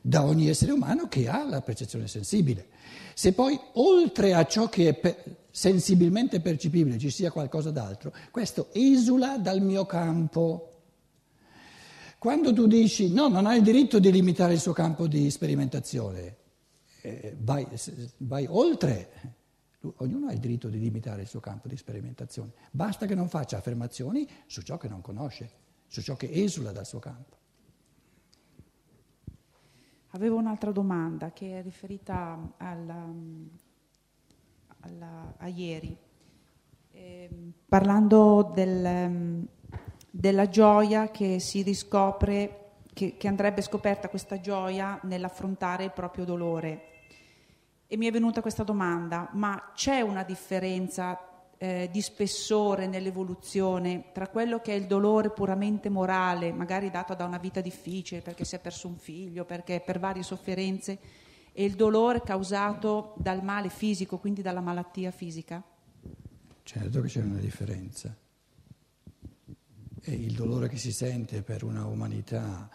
da 0.00 0.24
ogni 0.24 0.48
essere 0.48 0.72
umano 0.72 1.08
che 1.08 1.28
ha 1.28 1.44
la 1.44 1.60
percezione 1.60 2.08
sensibile. 2.08 2.68
Se 3.14 3.32
poi 3.32 3.58
oltre 3.74 4.34
a 4.34 4.46
ciò 4.46 4.68
che 4.68 4.88
è 4.88 4.94
per, 4.94 5.44
sensibilmente 5.50 6.40
percepibile 6.40 6.98
ci 6.98 7.10
sia 7.10 7.30
qualcosa 7.30 7.70
d'altro, 7.70 8.12
questo 8.30 8.68
esula 8.72 9.36
dal 9.36 9.60
mio 9.60 9.84
campo. 9.84 10.72
Quando 12.18 12.52
tu 12.52 12.66
dici 12.66 13.12
no, 13.12 13.28
non 13.28 13.46
hai 13.46 13.58
il 13.58 13.62
diritto 13.62 13.98
di 13.98 14.10
limitare 14.10 14.54
il 14.54 14.60
suo 14.60 14.72
campo 14.72 15.06
di 15.06 15.30
sperimentazione, 15.30 16.36
eh, 17.06 17.36
vai, 17.38 17.66
vai 18.18 18.46
oltre. 18.48 19.34
Ognuno 19.98 20.26
ha 20.26 20.32
il 20.32 20.40
diritto 20.40 20.68
di 20.68 20.80
limitare 20.80 21.22
il 21.22 21.28
suo 21.28 21.40
campo 21.40 21.68
di 21.68 21.76
sperimentazione. 21.76 22.52
Basta 22.70 23.06
che 23.06 23.14
non 23.14 23.28
faccia 23.28 23.58
affermazioni 23.58 24.28
su 24.46 24.62
ciò 24.62 24.76
che 24.78 24.88
non 24.88 25.00
conosce, 25.00 25.50
su 25.86 26.02
ciò 26.02 26.16
che 26.16 26.28
esula 26.32 26.72
dal 26.72 26.86
suo 26.86 26.98
campo. 26.98 27.36
Avevo 30.10 30.36
un'altra 30.38 30.72
domanda 30.72 31.32
che 31.32 31.58
è 31.58 31.62
riferita 31.62 32.54
alla, 32.56 33.06
alla, 34.80 35.34
a 35.36 35.46
ieri, 35.46 35.96
eh, 36.92 37.30
parlando 37.68 38.50
del, 38.54 39.46
della 40.10 40.48
gioia 40.48 41.10
che 41.10 41.38
si 41.38 41.62
riscopre, 41.62 42.70
che, 42.94 43.16
che 43.18 43.28
andrebbe 43.28 43.60
scoperta 43.60 44.08
questa 44.08 44.40
gioia 44.40 44.98
nell'affrontare 45.02 45.84
il 45.84 45.92
proprio 45.92 46.24
dolore. 46.24 46.95
E 47.88 47.96
mi 47.96 48.06
è 48.06 48.10
venuta 48.10 48.40
questa 48.40 48.64
domanda, 48.64 49.28
ma 49.32 49.70
c'è 49.74 50.00
una 50.00 50.24
differenza 50.24 51.18
eh, 51.58 51.88
di 51.90 52.02
spessore 52.02 52.86
nell'evoluzione 52.86 54.10
tra 54.12 54.28
quello 54.28 54.60
che 54.60 54.72
è 54.72 54.74
il 54.74 54.86
dolore 54.86 55.30
puramente 55.30 55.88
morale, 55.88 56.52
magari 56.52 56.90
dato 56.90 57.14
da 57.14 57.24
una 57.24 57.38
vita 57.38 57.60
difficile, 57.60 58.22
perché 58.22 58.44
si 58.44 58.56
è 58.56 58.58
perso 58.58 58.88
un 58.88 58.96
figlio, 58.96 59.44
perché 59.44 59.80
per 59.84 59.98
varie 59.98 60.22
sofferenze, 60.22 60.98
e 61.52 61.64
il 61.64 61.74
dolore 61.74 62.22
causato 62.22 63.14
dal 63.16 63.42
male 63.42 63.70
fisico, 63.70 64.18
quindi 64.18 64.42
dalla 64.42 64.60
malattia 64.60 65.10
fisica? 65.10 65.62
Certo 66.62 67.00
che 67.00 67.08
c'è 67.08 67.22
una 67.22 67.38
differenza. 67.38 68.14
E 70.02 70.12
il 70.12 70.34
dolore 70.34 70.68
che 70.68 70.76
si 70.76 70.92
sente 70.92 71.42
per 71.42 71.64
una 71.64 71.86
umanità 71.86 72.68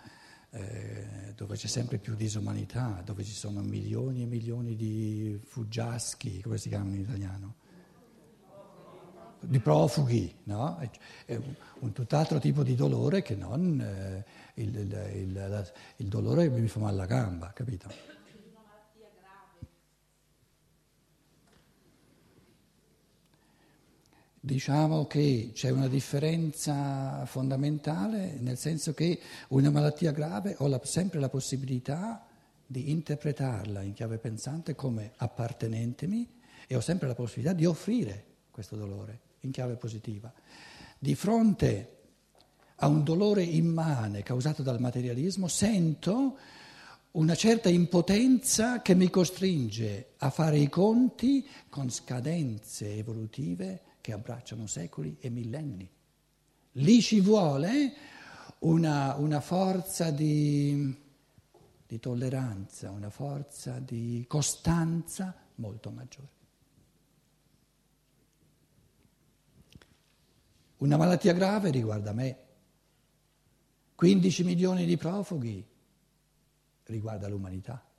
eh, 0.52 1.34
dove 1.36 1.56
c'è 1.56 1.68
sempre 1.68 1.98
più 1.98 2.16
disumanità, 2.16 3.02
dove 3.06 3.24
ci 3.24 3.32
sono 3.32 3.62
milioni 3.62 4.24
e 4.24 4.26
milioni 4.26 4.76
di 4.76 5.40
fuggiaschi, 5.42 6.42
come 6.42 6.58
si 6.58 6.70
chiamano 6.70 6.96
in 6.96 7.02
italiano? 7.02 7.56
Di 9.40 9.60
profughi, 9.60 10.36
no? 10.44 10.78
È 11.26 11.40
un 11.80 11.92
tutt'altro 11.94 12.38
tipo 12.38 12.64
di 12.64 12.76
dolore 12.76 13.24
che 13.24 13.36
non 13.36 13.82
eh, 13.82 14.24
il, 14.62 14.76
il, 14.76 15.12
il, 15.16 15.72
il 15.96 16.08
dolore 16.08 16.52
che 16.52 16.60
mi 16.60 16.68
fa 16.68 16.80
male 16.80 16.98
la 16.98 17.06
gamba, 17.06 17.52
capito? 17.54 18.21
Diciamo 24.44 25.06
che 25.06 25.52
c'è 25.54 25.70
una 25.70 25.88
differenza 25.88 27.24
fondamentale, 27.28 28.38
nel 28.40 28.58
senso 28.58 28.92
che 28.92 29.20
una 29.50 29.70
malattia 29.70 30.12
grave 30.12 30.56
ho 30.58 30.68
la, 30.68 30.82
sempre 30.84 31.20
la 31.20 31.30
possibilità 31.30 32.26
di 32.66 32.90
interpretarla 32.90 33.84
in 33.84 33.94
chiave 33.94 34.18
pensante 34.18 34.74
come 34.74 35.12
appartenentemi 35.18 36.28
e 36.66 36.76
ho 36.76 36.80
sempre 36.82 37.08
la 37.08 37.14
possibilità 37.14 37.54
di 37.54 37.68
offrire 37.68 38.26
questo 38.50 38.76
dolore 38.76 39.20
in 39.42 39.52
chiave 39.52 39.76
positiva. 39.76 40.34
Di 40.98 41.14
fronte 41.14 41.98
a 42.78 42.88
un 42.88 43.04
dolore 43.04 43.44
immane 43.44 44.24
causato 44.24 44.64
dal 44.64 44.80
materialismo 44.80 45.48
sento 45.48 46.36
una 47.12 47.36
certa 47.36 47.70
impotenza 47.70 48.82
che 48.82 48.96
mi 48.96 49.12
costringe 49.12 50.14
a 50.18 50.32
fare 50.32 50.58
i 50.58 50.68
conti 50.68 51.48
con 51.70 51.92
scadenze 51.92 52.96
evolutive 52.96 53.82
che 54.02 54.12
abbracciano 54.12 54.68
secoli 54.68 55.18
e 55.20 55.30
millenni. 55.30 55.90
Lì 56.74 57.02
ci 57.02 57.22
vuole 57.22 57.94
una, 58.60 59.16
una 59.16 59.40
forza 59.40 60.12
di, 60.12 60.96
di 61.88 62.00
tolleranza, 62.00 62.90
una 62.90 63.10
forza 63.10 63.80
di 63.80 64.26
costanza 64.28 65.36
molto 65.56 65.92
maggiore. 65.92 66.40
Una 70.78 70.98
malattia 70.98 71.34
grave 71.34 71.70
riguarda 71.70 72.12
me, 72.12 72.38
15 73.94 74.44
milioni 74.44 74.86
di 74.86 74.98
profughi 74.98 75.64
riguarda 76.86 77.28
l'umanità. 77.28 77.91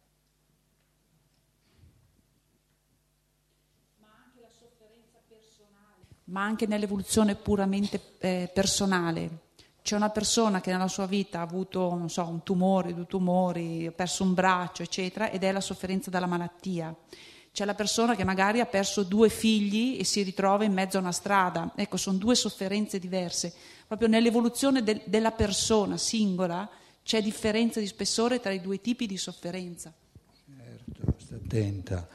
Ma 6.33 6.43
anche 6.43 6.67
nell'evoluzione 6.67 7.35
puramente 7.35 8.01
eh, 8.19 8.51
personale. 8.53 9.51
C'è 9.83 9.97
una 9.97 10.11
persona 10.11 10.61
che 10.61 10.73
nella 10.73 10.89
sua 10.89 11.07
vita 11.07 11.41
ha 11.41 11.43
avuto, 11.43 12.07
so, 12.09 12.27
un 12.27 12.43
tumore, 12.43 12.95
due 12.95 13.07
tumori, 13.07 13.87
ha 13.87 13.93
perso 13.93 14.23
un 14.23 14.33
braccio, 14.33 14.83
eccetera, 14.83 15.31
ed 15.31 15.43
è 15.43 15.53
la 15.53 15.61
sofferenza 15.61 16.09
dalla 16.09 16.27
malattia. 16.27 16.95
C'è 17.53 17.67
la 17.67 17.75
persona 17.75 18.17
che 18.17 18.25
magari 18.25 18.61
ha 18.61 18.67
perso 18.67 19.03
due 19.03 19.29
figli 19.29 19.99
e 19.99 20.05
si 20.05 20.23
ritrova 20.23 20.65
in 20.65 20.73
mezzo 20.73 20.97
a 20.97 21.01
una 21.01 21.13
strada. 21.13 21.73
Ecco, 21.77 21.99
sono 21.99 22.17
due 22.17 22.35
sofferenze 22.35 22.99
diverse. 22.99 23.53
Proprio 23.87 24.09
nell'evoluzione 24.09 24.83
de- 24.83 25.03
della 25.05 25.33
persona 25.33 25.99
singola 25.99 26.67
c'è 27.03 27.21
differenza 27.21 27.79
di 27.79 27.87
spessore 27.87 28.41
tra 28.41 28.53
i 28.53 28.61
due 28.63 28.81
tipi 28.81 29.07
di 29.07 29.19
sofferenza. 29.19 29.93
Certo, 30.47 31.15
sta 31.19 31.35
attenta. 31.35 32.09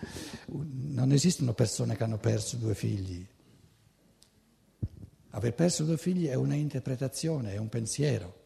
Non 0.47 1.11
esistono 1.11 1.53
persone 1.53 1.95
che 1.95 2.03
hanno 2.03 2.17
perso 2.17 2.55
due 2.55 2.73
figli, 2.73 3.23
Aver 5.37 5.53
perso 5.53 5.83
due 5.83 5.97
figli 5.97 6.25
è 6.25 6.33
una 6.33 6.55
interpretazione, 6.55 7.53
è 7.53 7.57
un 7.57 7.69
pensiero. 7.69 8.45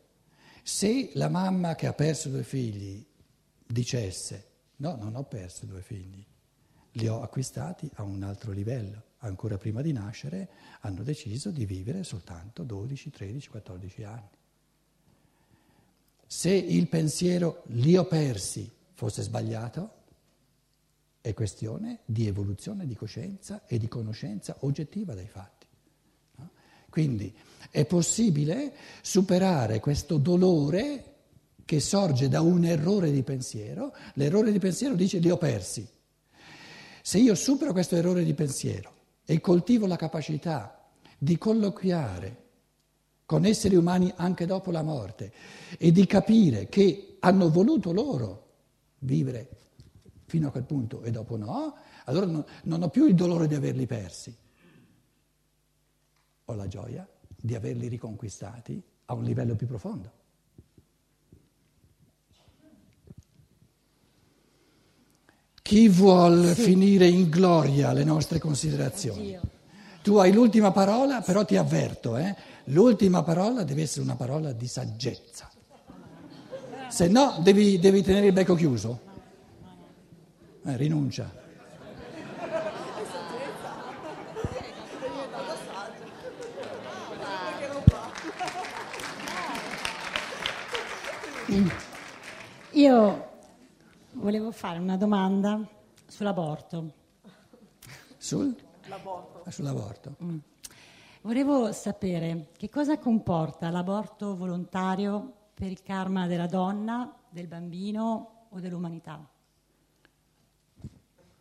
Se 0.62 1.12
la 1.14 1.30
mamma 1.30 1.74
che 1.74 1.88
ha 1.88 1.94
perso 1.94 2.28
due 2.28 2.44
figli 2.44 3.02
dicesse 3.66 4.50
No, 4.82 4.98
non 4.98 5.16
ho 5.16 5.24
perso 5.24 5.66
due 5.66 5.82
figli, 5.82 6.26
li 6.94 7.08
ho 7.08 7.22
acquistati 7.22 7.90
a 7.94 8.04
un 8.04 8.24
altro 8.24 8.52
livello. 8.52 9.04
Ancora 9.20 9.58
prima 9.58 9.82
di 9.82 9.94
nascere 9.94 10.50
hanno 10.82 11.02
deciso 11.02 11.50
di 11.50 11.66
vivere 11.66 12.04
soltanto 12.04 12.64
12, 12.64 13.10
13, 13.10 13.50
14 13.50 14.04
anni. 14.04 14.38
Se 16.28 16.52
il 16.52 16.88
pensiero 16.90 17.64
li 17.68 17.96
ho 17.96 18.06
persi 18.06 18.70
fosse 18.96 19.22
sbagliato, 19.22 19.94
è 21.22 21.34
questione 21.34 22.00
di 22.04 22.28
evoluzione 22.28 22.86
di 22.86 22.96
coscienza 22.96 23.66
e 23.66 23.78
di 23.78 23.88
conoscenza 23.88 24.58
oggettiva 24.62 25.14
dei 25.14 25.28
fatti. 25.28 25.61
Quindi 26.92 27.34
è 27.72 27.86
possibile 27.86 28.74
superare 29.02 29.80
questo 29.80 30.18
dolore 30.18 31.06
che 31.64 31.80
sorge 31.80 32.28
da 32.28 32.42
un 32.42 32.66
errore 32.66 33.12
di 33.12 33.24
pensiero. 33.24 33.96
L'errore 34.16 34.52
di 34.52 34.60
pensiero 34.60 34.94
dice 34.94 35.20
li 35.20 35.32
ho 35.32 35.38
persi. 35.38 35.88
Se 37.02 37.18
io 37.18 37.34
supero 37.34 37.72
questo 37.72 37.96
errore 37.96 38.26
di 38.26 38.34
pensiero 38.34 38.92
e 39.26 39.40
coltivo 39.40 39.88
la 39.88 39.96
capacità 39.96 40.86
di 41.18 41.38
colloquiare 41.38 42.38
con 43.26 43.46
esseri 43.46 43.78
umani 43.78 44.12
anche 44.18 44.46
dopo 44.46 44.70
la 44.70 44.82
morte 44.82 45.32
e 45.78 45.94
di 45.94 46.06
capire 46.06 46.68
che 46.68 47.16
hanno 47.22 47.50
voluto 47.50 47.94
loro 47.94 48.50
vivere 49.00 49.50
fino 50.26 50.50
a 50.50 50.52
quel 50.52 50.66
punto 50.66 51.04
e 51.04 51.12
dopo 51.12 51.38
no, 51.38 51.76
allora 52.06 52.26
no, 52.26 52.46
non 52.64 52.84
ho 52.84 52.90
più 52.90 53.06
il 53.06 53.16
dolore 53.16 53.48
di 53.48 53.56
averli 53.56 53.86
persi, 53.86 54.36
ho 56.52 56.56
la 56.56 56.68
gioia 56.68 57.08
di 57.36 57.56
averli 57.56 57.88
riconquistati 57.88 58.82
a 59.06 59.14
un 59.14 59.24
livello 59.24 59.56
più 59.56 59.68
profondo. 59.68 60.20
Chi 65.62 65.88
vuol 65.88 66.54
sì. 66.54 66.64
finire 66.64 67.08
in 67.08 67.30
gloria 67.30 67.94
le 67.94 68.04
nostre 68.04 68.40
considerazioni? 68.40 69.36
Oddio. 69.36 69.42
Tu 70.02 70.16
hai 70.18 70.34
l'ultima 70.34 70.72
parola, 70.72 71.22
però 71.22 71.46
ti 71.46 71.56
avverto, 71.56 72.18
eh? 72.18 72.36
l'ultima 72.66 73.24
parola 73.24 73.64
deve 73.64 73.84
essere 73.84 74.02
una 74.02 74.16
parola 74.16 74.52
di 74.52 74.68
saggezza. 74.68 75.50
Se 76.90 77.08
no 77.08 77.40
devi, 77.42 77.80
devi 77.80 78.02
tenere 78.02 78.28
il 78.28 78.34
becco 78.34 78.56
chiuso. 78.56 79.00
Eh, 80.66 80.76
rinuncia. 80.76 81.41
Io 92.72 93.30
volevo 94.14 94.52
fare 94.52 94.80
una 94.80 94.96
domanda 94.96 95.60
sull'aborto. 96.08 96.94
Sul? 98.18 98.56
L'aborto. 98.86 99.42
Ah, 99.44 99.52
sull'aborto. 99.52 100.16
Mm. 100.24 100.38
Volevo 101.24 101.74
sapere 101.74 102.52
che 102.56 102.70
cosa 102.70 102.98
comporta 103.00 103.70
l'aborto 103.70 104.38
volontario 104.38 105.50
per 105.54 105.70
il 105.70 105.82
karma 105.84 106.26
della 106.26 106.48
donna, 106.48 107.14
del 107.30 107.48
bambino 107.48 108.48
o 108.50 108.60
dell'umanità. 108.62 109.20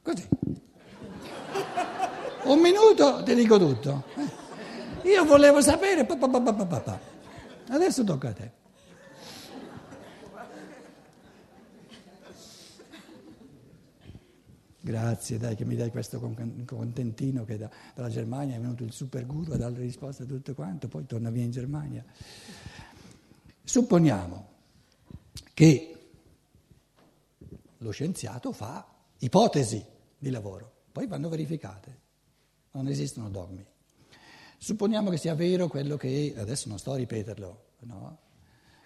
Così. 0.02 0.28
Un 2.46 2.58
minuto 2.58 3.22
ti 3.22 3.34
dico 3.36 3.58
tutto. 3.58 4.04
Io 5.02 5.24
volevo 5.24 5.60
sapere, 5.60 6.04
pa, 6.04 6.16
pa, 6.16 6.28
pa, 6.28 6.98
adesso 7.68 8.02
tocca 8.02 8.30
a 8.30 8.32
te. 8.32 8.59
Grazie, 14.82 15.36
dai, 15.36 15.56
che 15.56 15.66
mi 15.66 15.76
dai 15.76 15.90
questo 15.90 16.18
contentino 16.18 17.44
che 17.44 17.58
da, 17.58 17.70
dalla 17.94 18.08
Germania 18.08 18.56
è 18.56 18.60
venuto 18.60 18.82
il 18.82 18.92
super 18.92 19.26
guru 19.26 19.52
a 19.52 19.56
dare 19.58 19.74
le 19.74 19.80
risposte 19.80 20.22
a 20.22 20.26
tutto 20.26 20.54
quanto, 20.54 20.88
poi 20.88 21.04
torna 21.04 21.28
via 21.28 21.44
in 21.44 21.50
Germania. 21.50 22.02
Supponiamo 23.62 24.48
che 25.52 25.94
lo 27.76 27.90
scienziato 27.90 28.52
fa 28.52 28.86
ipotesi 29.18 29.84
di 30.16 30.30
lavoro, 30.30 30.72
poi 30.92 31.06
vanno 31.06 31.28
verificate, 31.28 31.98
non 32.72 32.88
esistono 32.88 33.28
dogmi. 33.28 33.66
Supponiamo 34.56 35.10
che 35.10 35.18
sia 35.18 35.34
vero 35.34 35.68
quello 35.68 35.98
che, 35.98 36.34
adesso 36.38 36.70
non 36.70 36.78
sto 36.78 36.92
a 36.92 36.96
ripeterlo, 36.96 37.64
no? 37.80 38.18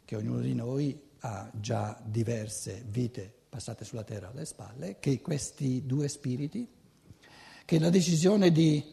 che 0.05 0.17
ognuno 0.17 0.41
di 0.41 0.55
noi 0.55 1.01
ha 1.21 1.51
già 1.55 2.01
diverse 2.05 2.85
vite 2.89 3.43
passate 3.55 3.85
sulla 3.85 4.03
terra 4.03 4.31
alle 4.31 4.47
spalle, 4.47 4.97
che 4.99 5.21
questi 5.21 5.87
due 5.87 6.09
spiriti, 6.09 6.67
che 7.65 7.79
la 7.79 7.89
decisione 7.89 8.51
di, 8.51 8.85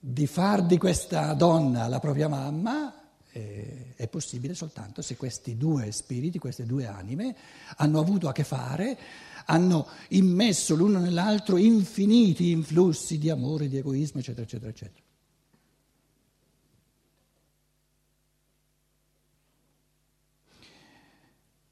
di 0.00 0.26
far 0.26 0.66
di 0.66 0.76
questa 0.78 1.32
donna 1.34 1.86
la 1.86 2.00
propria 2.00 2.26
mamma 2.26 3.12
eh, 3.30 3.94
è 3.94 4.08
possibile 4.08 4.52
soltanto 4.54 5.00
se 5.00 5.16
questi 5.16 5.56
due 5.56 5.92
spiriti, 5.92 6.40
queste 6.40 6.66
due 6.66 6.86
anime 6.86 7.36
hanno 7.76 8.00
avuto 8.00 8.26
a 8.26 8.32
che 8.32 8.42
fare, 8.42 8.98
hanno 9.44 9.86
immesso 10.08 10.74
l'uno 10.74 10.98
nell'altro 10.98 11.56
infiniti 11.56 12.50
influssi 12.50 13.16
di 13.16 13.30
amore, 13.30 13.68
di 13.68 13.76
egoismo, 13.76 14.18
eccetera, 14.18 14.42
eccetera, 14.42 14.70
eccetera. 14.70 15.04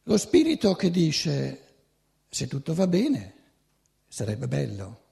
Lo 0.06 0.18
spirito 0.18 0.74
che 0.74 0.90
dice 0.90 1.63
se 2.34 2.48
tutto 2.48 2.74
va 2.74 2.88
bene, 2.88 3.34
sarebbe 4.08 4.48
bello 4.48 5.02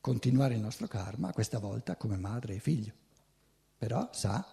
continuare 0.00 0.54
il 0.54 0.60
nostro 0.60 0.88
karma, 0.88 1.32
questa 1.32 1.60
volta 1.60 1.94
come 1.94 2.16
madre 2.16 2.56
e 2.56 2.58
figlio. 2.58 2.92
Però 3.78 4.08
sa, 4.12 4.44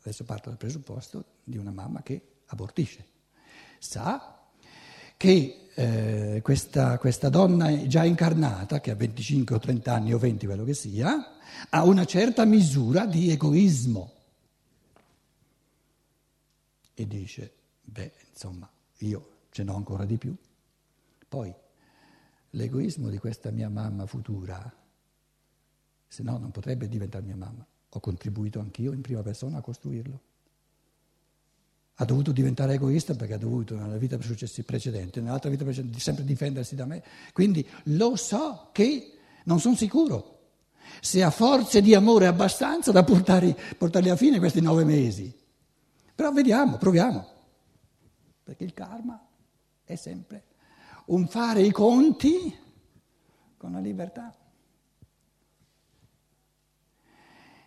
adesso 0.00 0.24
parto 0.24 0.48
dal 0.48 0.58
presupposto 0.58 1.24
di 1.44 1.56
una 1.58 1.70
mamma 1.70 2.02
che 2.02 2.38
abortisce, 2.46 3.06
sa 3.78 4.48
che 5.16 5.68
eh, 5.72 6.40
questa, 6.42 6.98
questa 6.98 7.28
donna 7.28 7.86
già 7.86 8.02
incarnata, 8.02 8.80
che 8.80 8.90
ha 8.90 8.96
25 8.96 9.54
o 9.54 9.58
30 9.60 9.94
anni 9.94 10.12
o 10.12 10.18
20, 10.18 10.44
quello 10.44 10.64
che 10.64 10.74
sia, 10.74 11.36
ha 11.70 11.84
una 11.84 12.04
certa 12.04 12.44
misura 12.44 13.06
di 13.06 13.30
egoismo. 13.30 14.12
E 16.94 17.06
dice, 17.06 17.52
beh, 17.84 18.12
insomma, 18.32 18.68
io 18.98 19.34
ce 19.56 19.62
n'ho 19.62 19.74
ancora 19.74 20.04
di 20.04 20.18
più. 20.18 20.36
Poi 21.26 21.54
l'egoismo 22.50 23.08
di 23.08 23.16
questa 23.16 23.50
mia 23.50 23.70
mamma 23.70 24.04
futura, 24.04 24.60
se 26.06 26.22
no 26.22 26.36
non 26.36 26.50
potrebbe 26.50 26.86
diventare 26.88 27.24
mia 27.24 27.36
mamma. 27.36 27.66
Ho 27.88 28.00
contribuito 28.00 28.60
anch'io 28.60 28.92
in 28.92 29.00
prima 29.00 29.22
persona 29.22 29.56
a 29.56 29.60
costruirlo. 29.62 30.20
Ha 31.94 32.04
dovuto 32.04 32.32
diventare 32.32 32.74
egoista 32.74 33.14
perché 33.14 33.32
ha 33.32 33.38
dovuto 33.38 33.74
nella 33.76 33.96
vita 33.96 34.18
precedente, 34.18 35.22
nell'altra 35.22 35.48
vita 35.48 35.64
precedente, 35.64 36.00
sempre 36.00 36.24
difendersi 36.24 36.74
da 36.74 36.84
me. 36.84 37.02
Quindi 37.32 37.66
lo 37.84 38.14
so 38.16 38.68
che 38.72 39.16
non 39.44 39.58
sono 39.58 39.74
sicuro 39.74 40.34
se 41.00 41.22
ha 41.22 41.30
forze 41.30 41.80
di 41.80 41.94
amore 41.94 42.26
abbastanza 42.26 42.92
da 42.92 43.02
portare, 43.02 43.56
portarli 43.78 44.10
a 44.10 44.16
fine 44.16 44.38
questi 44.38 44.60
nove 44.60 44.84
mesi. 44.84 45.34
Però 46.14 46.30
vediamo, 46.30 46.76
proviamo. 46.76 47.26
Perché 48.44 48.64
il 48.64 48.74
karma 48.74 49.25
è 49.94 49.96
sempre 49.96 50.44
un 51.06 51.28
fare 51.28 51.62
i 51.62 51.70
conti 51.70 52.54
con 53.56 53.72
la 53.72 53.78
libertà. 53.78 54.34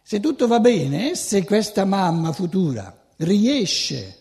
Se 0.02 0.20
tutto 0.20 0.48
va 0.48 0.60
bene, 0.60 1.16
se 1.16 1.44
questa 1.46 1.86
mamma 1.86 2.32
futura 2.32 3.08
riesce, 3.18 4.18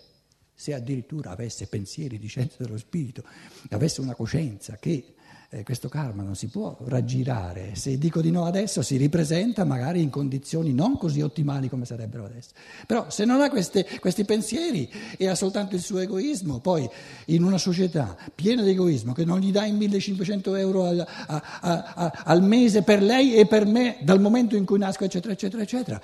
se 0.55 0.75
addirittura 0.75 1.31
avesse 1.31 1.67
pensieri 1.67 2.19
di 2.19 2.27
scienza 2.27 2.57
dello 2.59 2.79
spirito, 2.79 3.25
avesse 3.71 4.01
una 4.01 4.15
coscienza 4.15 4.77
che 4.77 5.15
eh, 5.51 5.63
questo 5.63 5.89
karma 5.89 6.23
non 6.23 6.35
si 6.35 6.49
può 6.49 6.77
raggirare, 6.85 7.75
se 7.75 7.97
dico 7.97 8.21
di 8.21 8.31
no 8.31 8.45
adesso 8.45 8.83
si 8.83 8.99
ripresenta 8.99 9.65
magari 9.65 10.03
in 10.03 10.11
condizioni 10.11 10.75
non 10.75 10.99
così 10.99 11.23
ottimali 11.23 11.71
come 11.71 11.87
sarebbero 11.87 12.27
adesso. 12.27 12.51
Però 12.87 13.09
se 13.09 13.25
non 13.25 13.41
ha 13.41 13.49
queste, 13.49 13.87
questi 13.99 14.25
pensieri 14.27 14.91
e 15.17 15.27
ha 15.27 15.35
soltanto 15.35 15.75
il 15.75 15.81
suo 15.81 16.01
egoismo, 16.01 16.59
poi 16.61 16.89
in 17.27 17.43
una 17.43 17.57
società 17.57 18.15
piena 18.35 18.63
di 18.63 18.71
egoismo 18.71 19.15
che 19.15 19.25
non 19.25 19.39
gli 19.39 19.51
dà 19.51 19.65
in 19.65 19.77
1500 19.77 20.55
euro 20.57 20.85
al, 20.85 21.01
a, 21.01 21.43
a, 21.61 21.93
a, 21.95 22.23
al 22.25 22.43
mese 22.43 22.83
per 22.83 23.03
lei 23.03 23.35
e 23.35 23.47
per 23.47 23.65
me 23.65 23.99
dal 24.03 24.21
momento 24.21 24.55
in 24.55 24.67
cui 24.67 24.79
nasco, 24.79 25.05
eccetera, 25.05 25.33
eccetera, 25.33 25.63
eccetera, 25.63 26.01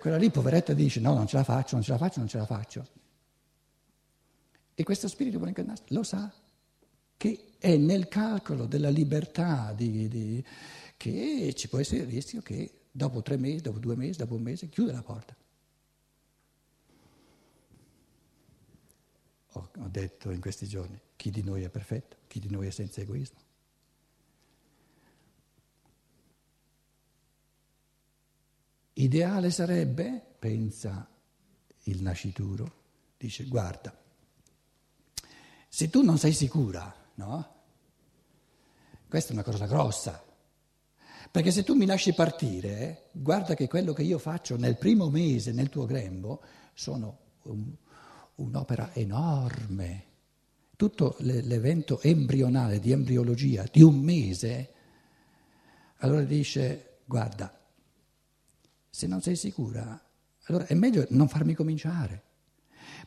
quella 0.00 0.16
lì 0.16 0.30
poveretta 0.30 0.72
dice 0.72 0.98
no, 0.98 1.14
non 1.14 1.28
ce 1.28 1.36
la 1.36 1.44
faccio, 1.44 1.76
non 1.76 1.84
ce 1.84 1.92
la 1.92 1.98
faccio, 1.98 2.18
non 2.18 2.28
ce 2.28 2.38
la 2.38 2.46
faccio. 2.46 2.86
E 4.74 4.82
questo 4.82 5.06
spirito 5.06 5.36
buon 5.36 5.50
incarnato 5.50 5.82
lo 5.88 6.02
sa 6.02 6.32
che 7.16 7.49
è 7.60 7.76
nel 7.76 8.08
calcolo 8.08 8.66
della 8.66 8.90
libertà, 8.90 9.72
di, 9.72 10.08
di, 10.08 10.44
che 10.96 11.52
ci 11.54 11.68
può 11.68 11.78
essere 11.78 12.00
il 12.00 12.08
rischio 12.08 12.42
che 12.42 12.86
dopo 12.90 13.22
tre 13.22 13.36
mesi, 13.36 13.60
dopo 13.60 13.78
due 13.78 13.94
mesi, 13.94 14.18
dopo 14.18 14.34
un 14.34 14.42
mese 14.42 14.68
chiude 14.68 14.90
la 14.90 15.02
porta. 15.02 15.36
ho, 19.52 19.70
ho 19.78 19.88
detto 19.88 20.30
in 20.30 20.40
questi 20.40 20.66
giorni, 20.66 21.00
chi 21.16 21.30
di 21.30 21.42
noi 21.42 21.62
è 21.62 21.70
perfetto, 21.70 22.18
chi 22.26 22.38
di 22.38 22.50
noi 22.50 22.66
è 22.66 22.70
senza 22.70 23.00
egoismo. 23.00 23.38
Ideale 28.94 29.50
sarebbe, 29.50 30.22
pensa 30.38 31.08
il 31.84 32.02
nascituro, 32.02 32.82
dice 33.16 33.44
guarda, 33.44 33.96
se 35.68 35.88
tu 35.88 36.02
non 36.02 36.18
sei 36.18 36.32
sicura, 36.32 36.94
no? 37.20 37.54
Questa 39.08 39.30
è 39.30 39.32
una 39.34 39.42
cosa 39.42 39.66
grossa, 39.66 40.22
perché 41.30 41.50
se 41.50 41.62
tu 41.62 41.74
mi 41.74 41.86
lasci 41.86 42.14
partire, 42.14 43.08
guarda 43.12 43.54
che 43.54 43.68
quello 43.68 43.92
che 43.92 44.02
io 44.02 44.18
faccio 44.18 44.56
nel 44.56 44.76
primo 44.76 45.10
mese 45.10 45.52
nel 45.52 45.68
tuo 45.68 45.84
grembo 45.84 46.42
sono 46.72 47.18
un, 47.42 47.72
un'opera 48.36 48.94
enorme. 48.94 50.06
Tutto 50.76 51.16
l'evento 51.18 52.00
embrionale 52.00 52.80
di 52.80 52.90
embriologia 52.90 53.66
di 53.70 53.82
un 53.82 53.98
mese, 53.98 54.72
allora 55.98 56.22
dice, 56.22 57.00
guarda, 57.04 57.54
se 58.88 59.06
non 59.06 59.20
sei 59.20 59.36
sicura, 59.36 60.02
allora 60.44 60.66
è 60.66 60.74
meglio 60.74 61.06
non 61.10 61.28
farmi 61.28 61.54
cominciare. 61.54 62.22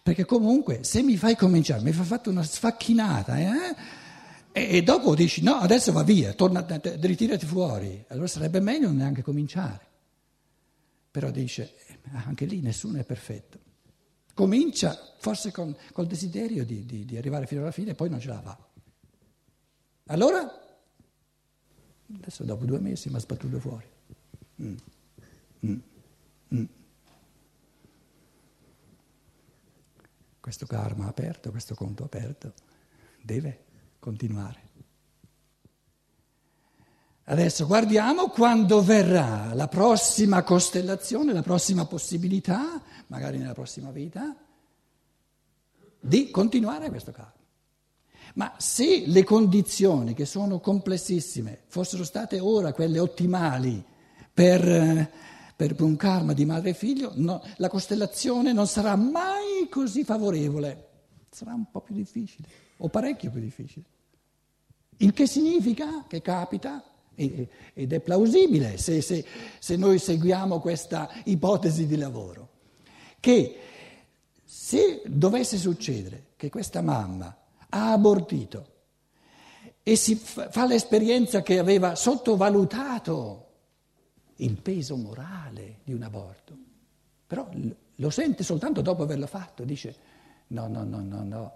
Perché 0.03 0.25
comunque 0.25 0.83
se 0.83 1.01
mi 1.01 1.17
fai 1.17 1.35
cominciare, 1.35 1.81
mi 1.81 1.93
fai 1.93 2.05
fatto 2.05 2.29
una 2.29 2.43
sfacchinata, 2.43 3.39
eh? 3.39 4.01
E, 4.55 4.77
e, 4.77 4.83
dopo 4.83 5.15
dici 5.15 5.41
no, 5.41 5.55
adesso 5.55 5.91
va 5.91 6.03
via, 6.03 6.33
torna, 6.33 6.63
ritirati 6.99 7.43
fuori, 7.47 8.05
allora 8.09 8.27
sarebbe 8.27 8.59
meglio 8.59 8.91
neanche 8.91 9.23
cominciare. 9.23 9.87
Però 11.09 11.31
dice, 11.31 11.75
eh, 11.87 11.97
anche 12.11 12.45
lì 12.45 12.61
nessuno 12.61 12.99
è 12.99 13.03
perfetto. 13.03 13.59
Comincia 14.35 14.95
forse 15.17 15.51
con, 15.51 15.75
col 15.91 16.05
desiderio 16.05 16.65
di, 16.65 16.85
di, 16.85 17.03
di 17.03 17.17
arrivare 17.17 17.47
fino 17.47 17.61
alla 17.61 17.71
fine 17.71 17.91
e 17.91 17.95
poi 17.95 18.09
non 18.09 18.19
ce 18.19 18.27
la 18.27 18.41
fa. 18.41 18.57
Allora, 20.07 20.47
adesso 22.13 22.43
dopo 22.43 22.65
due 22.65 22.79
mesi 22.79 23.09
mi 23.09 23.15
ha 23.15 23.19
sbattuto 23.19 23.59
fuori. 23.59 23.87
Mm. 24.61 24.75
Mm. 25.65 25.79
Mm. 26.55 26.65
Questo 30.39 30.67
karma 30.67 31.07
aperto, 31.07 31.49
questo 31.49 31.73
conto 31.73 32.03
aperto, 32.03 32.53
deve 33.19 33.62
continuare. 34.03 34.61
Adesso 37.25 37.65
guardiamo 37.65 38.27
quando 38.27 38.81
verrà 38.83 39.53
la 39.53 39.69
prossima 39.69 40.43
costellazione, 40.43 41.31
la 41.31 41.41
prossima 41.41 41.85
possibilità, 41.85 42.81
magari 43.07 43.37
nella 43.37 43.53
prossima 43.53 43.91
vita, 43.91 44.35
di 46.01 46.29
continuare 46.31 46.89
questo 46.89 47.13
karma. 47.13 47.31
Ma 48.35 48.53
se 48.57 49.03
le 49.07 49.23
condizioni, 49.23 50.13
che 50.13 50.25
sono 50.25 50.59
complessissime, 50.59 51.61
fossero 51.67 52.03
state 52.03 52.41
ora 52.41 52.73
quelle 52.73 52.99
ottimali 52.99 53.81
per, 54.33 55.11
per 55.55 55.81
un 55.81 55.95
karma 55.95 56.33
di 56.33 56.43
madre 56.43 56.71
e 56.71 56.73
figlio, 56.73 57.13
no, 57.15 57.41
la 57.55 57.69
costellazione 57.69 58.51
non 58.51 58.67
sarà 58.67 58.97
mai 58.97 59.69
così 59.69 60.03
favorevole, 60.03 60.89
sarà 61.29 61.53
un 61.53 61.71
po' 61.71 61.79
più 61.79 61.95
difficile, 61.95 62.49
o 62.77 62.87
parecchio 62.89 63.31
più 63.31 63.39
difficile. 63.39 63.85
Il 64.97 65.13
che 65.13 65.27
significa 65.27 66.05
che 66.07 66.21
capita 66.21 66.83
ed 67.15 67.93
è 67.93 67.99
plausibile 67.99 68.77
se, 68.77 69.01
se, 69.01 69.23
se 69.59 69.75
noi 69.75 69.99
seguiamo 69.99 70.59
questa 70.59 71.09
ipotesi 71.25 71.85
di 71.85 71.95
lavoro, 71.95 72.49
che 73.19 73.57
se 74.43 75.01
dovesse 75.05 75.57
succedere 75.57 76.27
che 76.35 76.49
questa 76.49 76.81
mamma 76.81 77.35
ha 77.69 77.91
abortito 77.91 78.71
e 79.83 79.95
si 79.95 80.15
fa 80.15 80.65
l'esperienza 80.65 81.41
che 81.41 81.59
aveva 81.59 81.95
sottovalutato 81.95 83.47
il 84.37 84.55
peso 84.61 84.95
morale 84.95 85.79
di 85.83 85.93
un 85.93 86.01
aborto, 86.03 86.57
però 87.27 87.47
lo 87.95 88.09
sente 88.09 88.43
soltanto 88.43 88.81
dopo 88.81 89.03
averlo 89.03 89.27
fatto, 89.27 89.63
dice 89.63 89.95
no, 90.47 90.67
no, 90.67 90.83
no, 90.83 91.01
no, 91.01 91.23
no, 91.23 91.53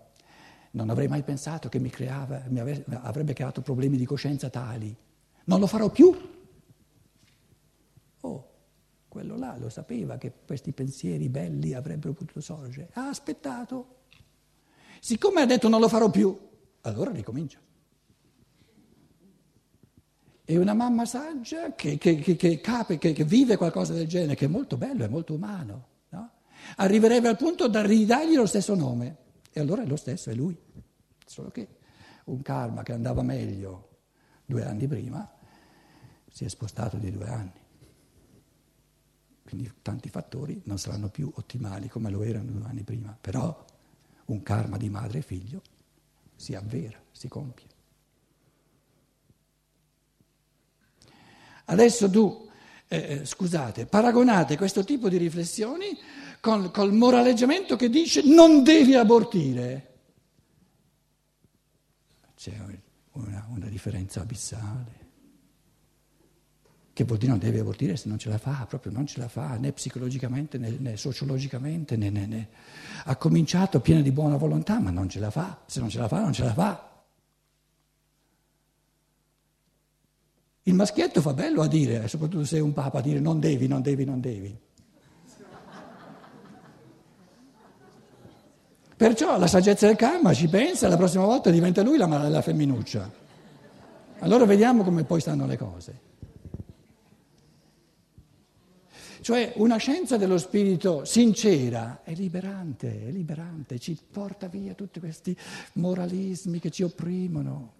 non 0.71 0.89
avrei 0.89 1.07
mai 1.07 1.23
pensato 1.23 1.69
che 1.69 1.79
mi, 1.79 1.89
creava, 1.89 2.43
mi 2.47 2.59
avrebbe 2.59 3.33
creato 3.33 3.61
problemi 3.61 3.97
di 3.97 4.05
coscienza 4.05 4.49
tali 4.49 4.95
non 5.47 5.59
lo 5.59 5.67
farò 5.67 5.89
più. 5.89 6.15
Oh, 8.21 8.49
quello 9.07 9.37
là 9.37 9.57
lo 9.57 9.69
sapeva 9.69 10.17
che 10.17 10.31
questi 10.45 10.71
pensieri 10.71 11.29
belli 11.29 11.73
avrebbero 11.73 12.13
potuto 12.13 12.41
sorgere. 12.41 12.89
Ha 12.93 13.07
aspettato. 13.07 13.95
Siccome 14.99 15.41
ha 15.41 15.45
detto 15.45 15.69
non 15.69 15.79
lo 15.79 15.87
farò 15.87 16.09
più, 16.09 16.37
allora 16.81 17.11
ricomincia. 17.11 17.59
E 20.49 20.57
una 20.57 20.73
mamma 20.73 21.05
saggia 21.05 21.75
che, 21.75 21.97
che, 21.97 22.15
che, 22.19 22.35
che, 22.35 22.61
capi, 22.61 22.97
che, 22.97 23.13
vive 23.25 23.57
qualcosa 23.57 23.93
del 23.93 24.07
genere, 24.07 24.35
che 24.35 24.45
è 24.45 24.49
molto 24.49 24.77
bello, 24.77 25.03
è 25.03 25.09
molto 25.09 25.33
umano, 25.33 25.87
no? 26.09 26.31
arriverebbe 26.77 27.27
al 27.27 27.35
punto 27.35 27.67
da 27.67 27.85
ridargli 27.85 28.35
lo 28.35 28.45
stesso 28.45 28.73
nome. 28.73 29.25
E 29.57 29.59
allora 29.59 29.81
è 29.81 29.87
lo 29.87 29.95
stesso, 29.95 30.29
è 30.29 30.35
lui. 30.35 30.55
Solo 31.25 31.49
che 31.49 31.67
un 32.25 32.43
karma 32.43 32.83
che 32.83 32.93
andava 32.93 33.23
meglio 33.23 34.01
due 34.45 34.63
anni 34.63 34.85
prima 34.85 35.27
si 36.29 36.45
è 36.45 36.47
spostato 36.47 36.97
di 36.97 37.09
due 37.09 37.27
anni. 37.27 37.59
Quindi 39.41 39.73
tanti 39.81 40.09
fattori 40.09 40.61
non 40.65 40.77
saranno 40.77 41.09
più 41.09 41.31
ottimali 41.33 41.89
come 41.89 42.11
lo 42.11 42.21
erano 42.21 42.51
due 42.51 42.65
anni 42.65 42.83
prima, 42.83 43.17
però 43.19 43.65
un 44.25 44.43
karma 44.43 44.77
di 44.77 44.89
madre 44.91 45.19
e 45.19 45.21
figlio 45.23 45.63
si 46.35 46.53
avvera, 46.53 47.01
si 47.11 47.27
compie. 47.27 47.65
Adesso 51.65 52.11
tu, 52.11 52.47
eh, 52.87 52.97
eh 52.97 53.25
scusate, 53.25 53.87
paragonate 53.87 54.55
questo 54.55 54.83
tipo 54.83 55.09
di 55.09 55.17
riflessioni 55.17 55.97
con, 56.47 56.71
col 56.71 56.93
moraleggiamento 56.93 57.75
che 57.75 57.89
dice 57.89 58.21
non 58.23 58.63
devi 58.63 58.95
abortire. 58.95 59.95
C'è 62.37 62.53
una, 63.11 63.45
una 63.49 63.67
differenza 63.67 64.21
abissale 64.21 64.95
che 66.93 67.03
vuol 67.03 67.19
dire 67.19 67.31
non 67.31 67.39
deve 67.39 67.59
abortire 67.59 67.95
se 67.95 68.07
non 68.07 68.17
ce 68.17 68.29
la 68.29 68.37
fa, 68.37 68.65
proprio 68.67 68.91
non 68.91 69.05
ce 69.05 69.19
la 69.19 69.27
fa, 69.27 69.57
né 69.57 69.71
psicologicamente 69.71 70.57
né, 70.57 70.69
né 70.79 70.97
sociologicamente, 70.97 71.95
né, 71.95 72.09
né, 72.09 72.47
ha 73.03 73.15
cominciato 73.17 73.81
piena 73.81 74.01
di 74.01 74.11
buona 74.11 74.37
volontà, 74.37 74.79
ma 74.79 74.89
non 74.89 75.07
ce 75.07 75.19
la 75.19 75.29
fa, 75.29 75.61
se 75.67 75.79
non 75.79 75.89
ce 75.89 75.99
la 75.99 76.07
fa 76.07 76.21
non 76.21 76.33
ce 76.33 76.43
la 76.43 76.53
fa. 76.53 77.03
Il 80.63 80.73
maschietto 80.73 81.21
fa 81.21 81.33
bello 81.33 81.61
a 81.61 81.67
dire, 81.67 82.07
soprattutto 82.07 82.45
se 82.45 82.57
è 82.57 82.61
un 82.61 82.73
papa, 82.73 82.97
a 82.99 83.01
dire 83.01 83.19
non 83.19 83.39
devi, 83.39 83.67
non 83.67 83.81
devi, 83.81 84.03
non 84.03 84.19
devi. 84.19 84.65
Perciò 88.97 89.37
la 89.37 89.45
saggezza 89.45 89.85
del 89.85 89.95
karma 89.95 90.33
ci 90.33 90.47
pensa, 90.47 90.87
la 90.87 90.97
prossima 90.97 91.23
volta 91.23 91.51
diventa 91.51 91.83
lui 91.83 91.97
la, 91.97 92.07
la 92.07 92.41
femminuccia. 92.41 93.07
Allora 94.19 94.45
vediamo 94.45 94.83
come 94.83 95.03
poi 95.03 95.21
stanno 95.21 95.45
le 95.45 95.55
cose. 95.55 96.05
Cioè 99.21 99.53
una 99.57 99.77
scienza 99.77 100.17
dello 100.17 100.39
spirito 100.39 101.05
sincera 101.05 102.01
è 102.03 102.15
liberante, 102.15 103.07
è 103.07 103.11
liberante, 103.11 103.77
ci 103.77 103.95
porta 104.11 104.47
via 104.47 104.73
tutti 104.73 104.99
questi 104.99 105.37
moralismi 105.73 106.59
che 106.59 106.71
ci 106.71 106.81
opprimono. 106.81 107.73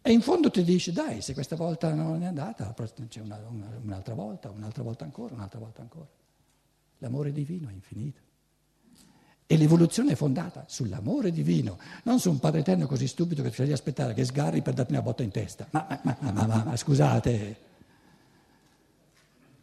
E 0.00 0.12
in 0.12 0.22
fondo 0.22 0.50
ti 0.50 0.62
dice, 0.62 0.92
dai, 0.92 1.20
se 1.20 1.34
questa 1.34 1.56
volta 1.56 1.92
non 1.92 2.22
è 2.22 2.26
andata, 2.26 2.74
c'è 3.08 3.20
una, 3.20 3.36
una, 3.50 3.68
un'altra 3.82 4.14
volta, 4.14 4.50
un'altra 4.50 4.82
volta 4.82 5.04
ancora, 5.04 5.34
un'altra 5.34 5.58
volta 5.58 5.82
ancora. 5.82 6.08
L'amore 7.04 7.32
divino 7.32 7.68
è 7.68 7.72
infinito. 7.72 8.20
E 9.46 9.58
l'evoluzione 9.58 10.12
è 10.12 10.14
fondata 10.14 10.64
sull'amore 10.66 11.30
divino, 11.30 11.78
non 12.04 12.18
su 12.18 12.30
un 12.30 12.38
Padre 12.38 12.60
Eterno 12.60 12.86
così 12.86 13.06
stupido 13.06 13.42
che 13.42 13.50
ti 13.50 13.56
fai 13.56 13.70
aspettare 13.72 14.14
che 14.14 14.24
sgarri 14.24 14.62
per 14.62 14.72
darti 14.72 14.92
una 14.92 15.02
botta 15.02 15.22
in 15.22 15.30
testa. 15.30 15.68
Ma, 15.72 16.00
ma, 16.02 16.16
ma, 16.32 16.64
ma 16.64 16.76
scusate, 16.76 17.56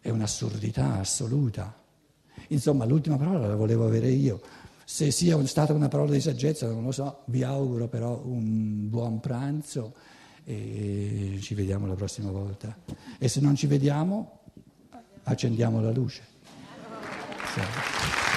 è 0.02 0.10
un'assurdità 0.12 1.00
assoluta. 1.00 1.76
Insomma, 2.50 2.86
l'ultima 2.86 3.18
parola 3.18 3.48
la 3.48 3.56
volevo 3.56 3.88
avere 3.88 4.10
io. 4.10 4.40
Se 4.86 5.10
sia 5.10 5.44
stata 5.48 5.74
una 5.74 5.88
parola 5.88 6.12
di 6.12 6.22
saggezza, 6.22 6.68
non 6.68 6.84
lo 6.84 6.92
so, 6.92 7.24
vi 7.26 7.42
auguro 7.42 7.88
però 7.88 8.22
un 8.24 8.88
buon 8.88 9.20
pranzo 9.20 9.96
e 10.44 11.40
ci 11.42 11.56
vediamo 11.56 11.88
la 11.88 11.96
prossima 11.96 12.30
volta. 12.30 12.78
E 13.18 13.28
se 13.28 13.42
non 13.42 13.56
ci 13.56 13.66
vediamo, 13.66 14.42
accendiamo 15.24 15.82
la 15.82 15.92
luce. 15.92 16.31
Sì. 17.54 18.31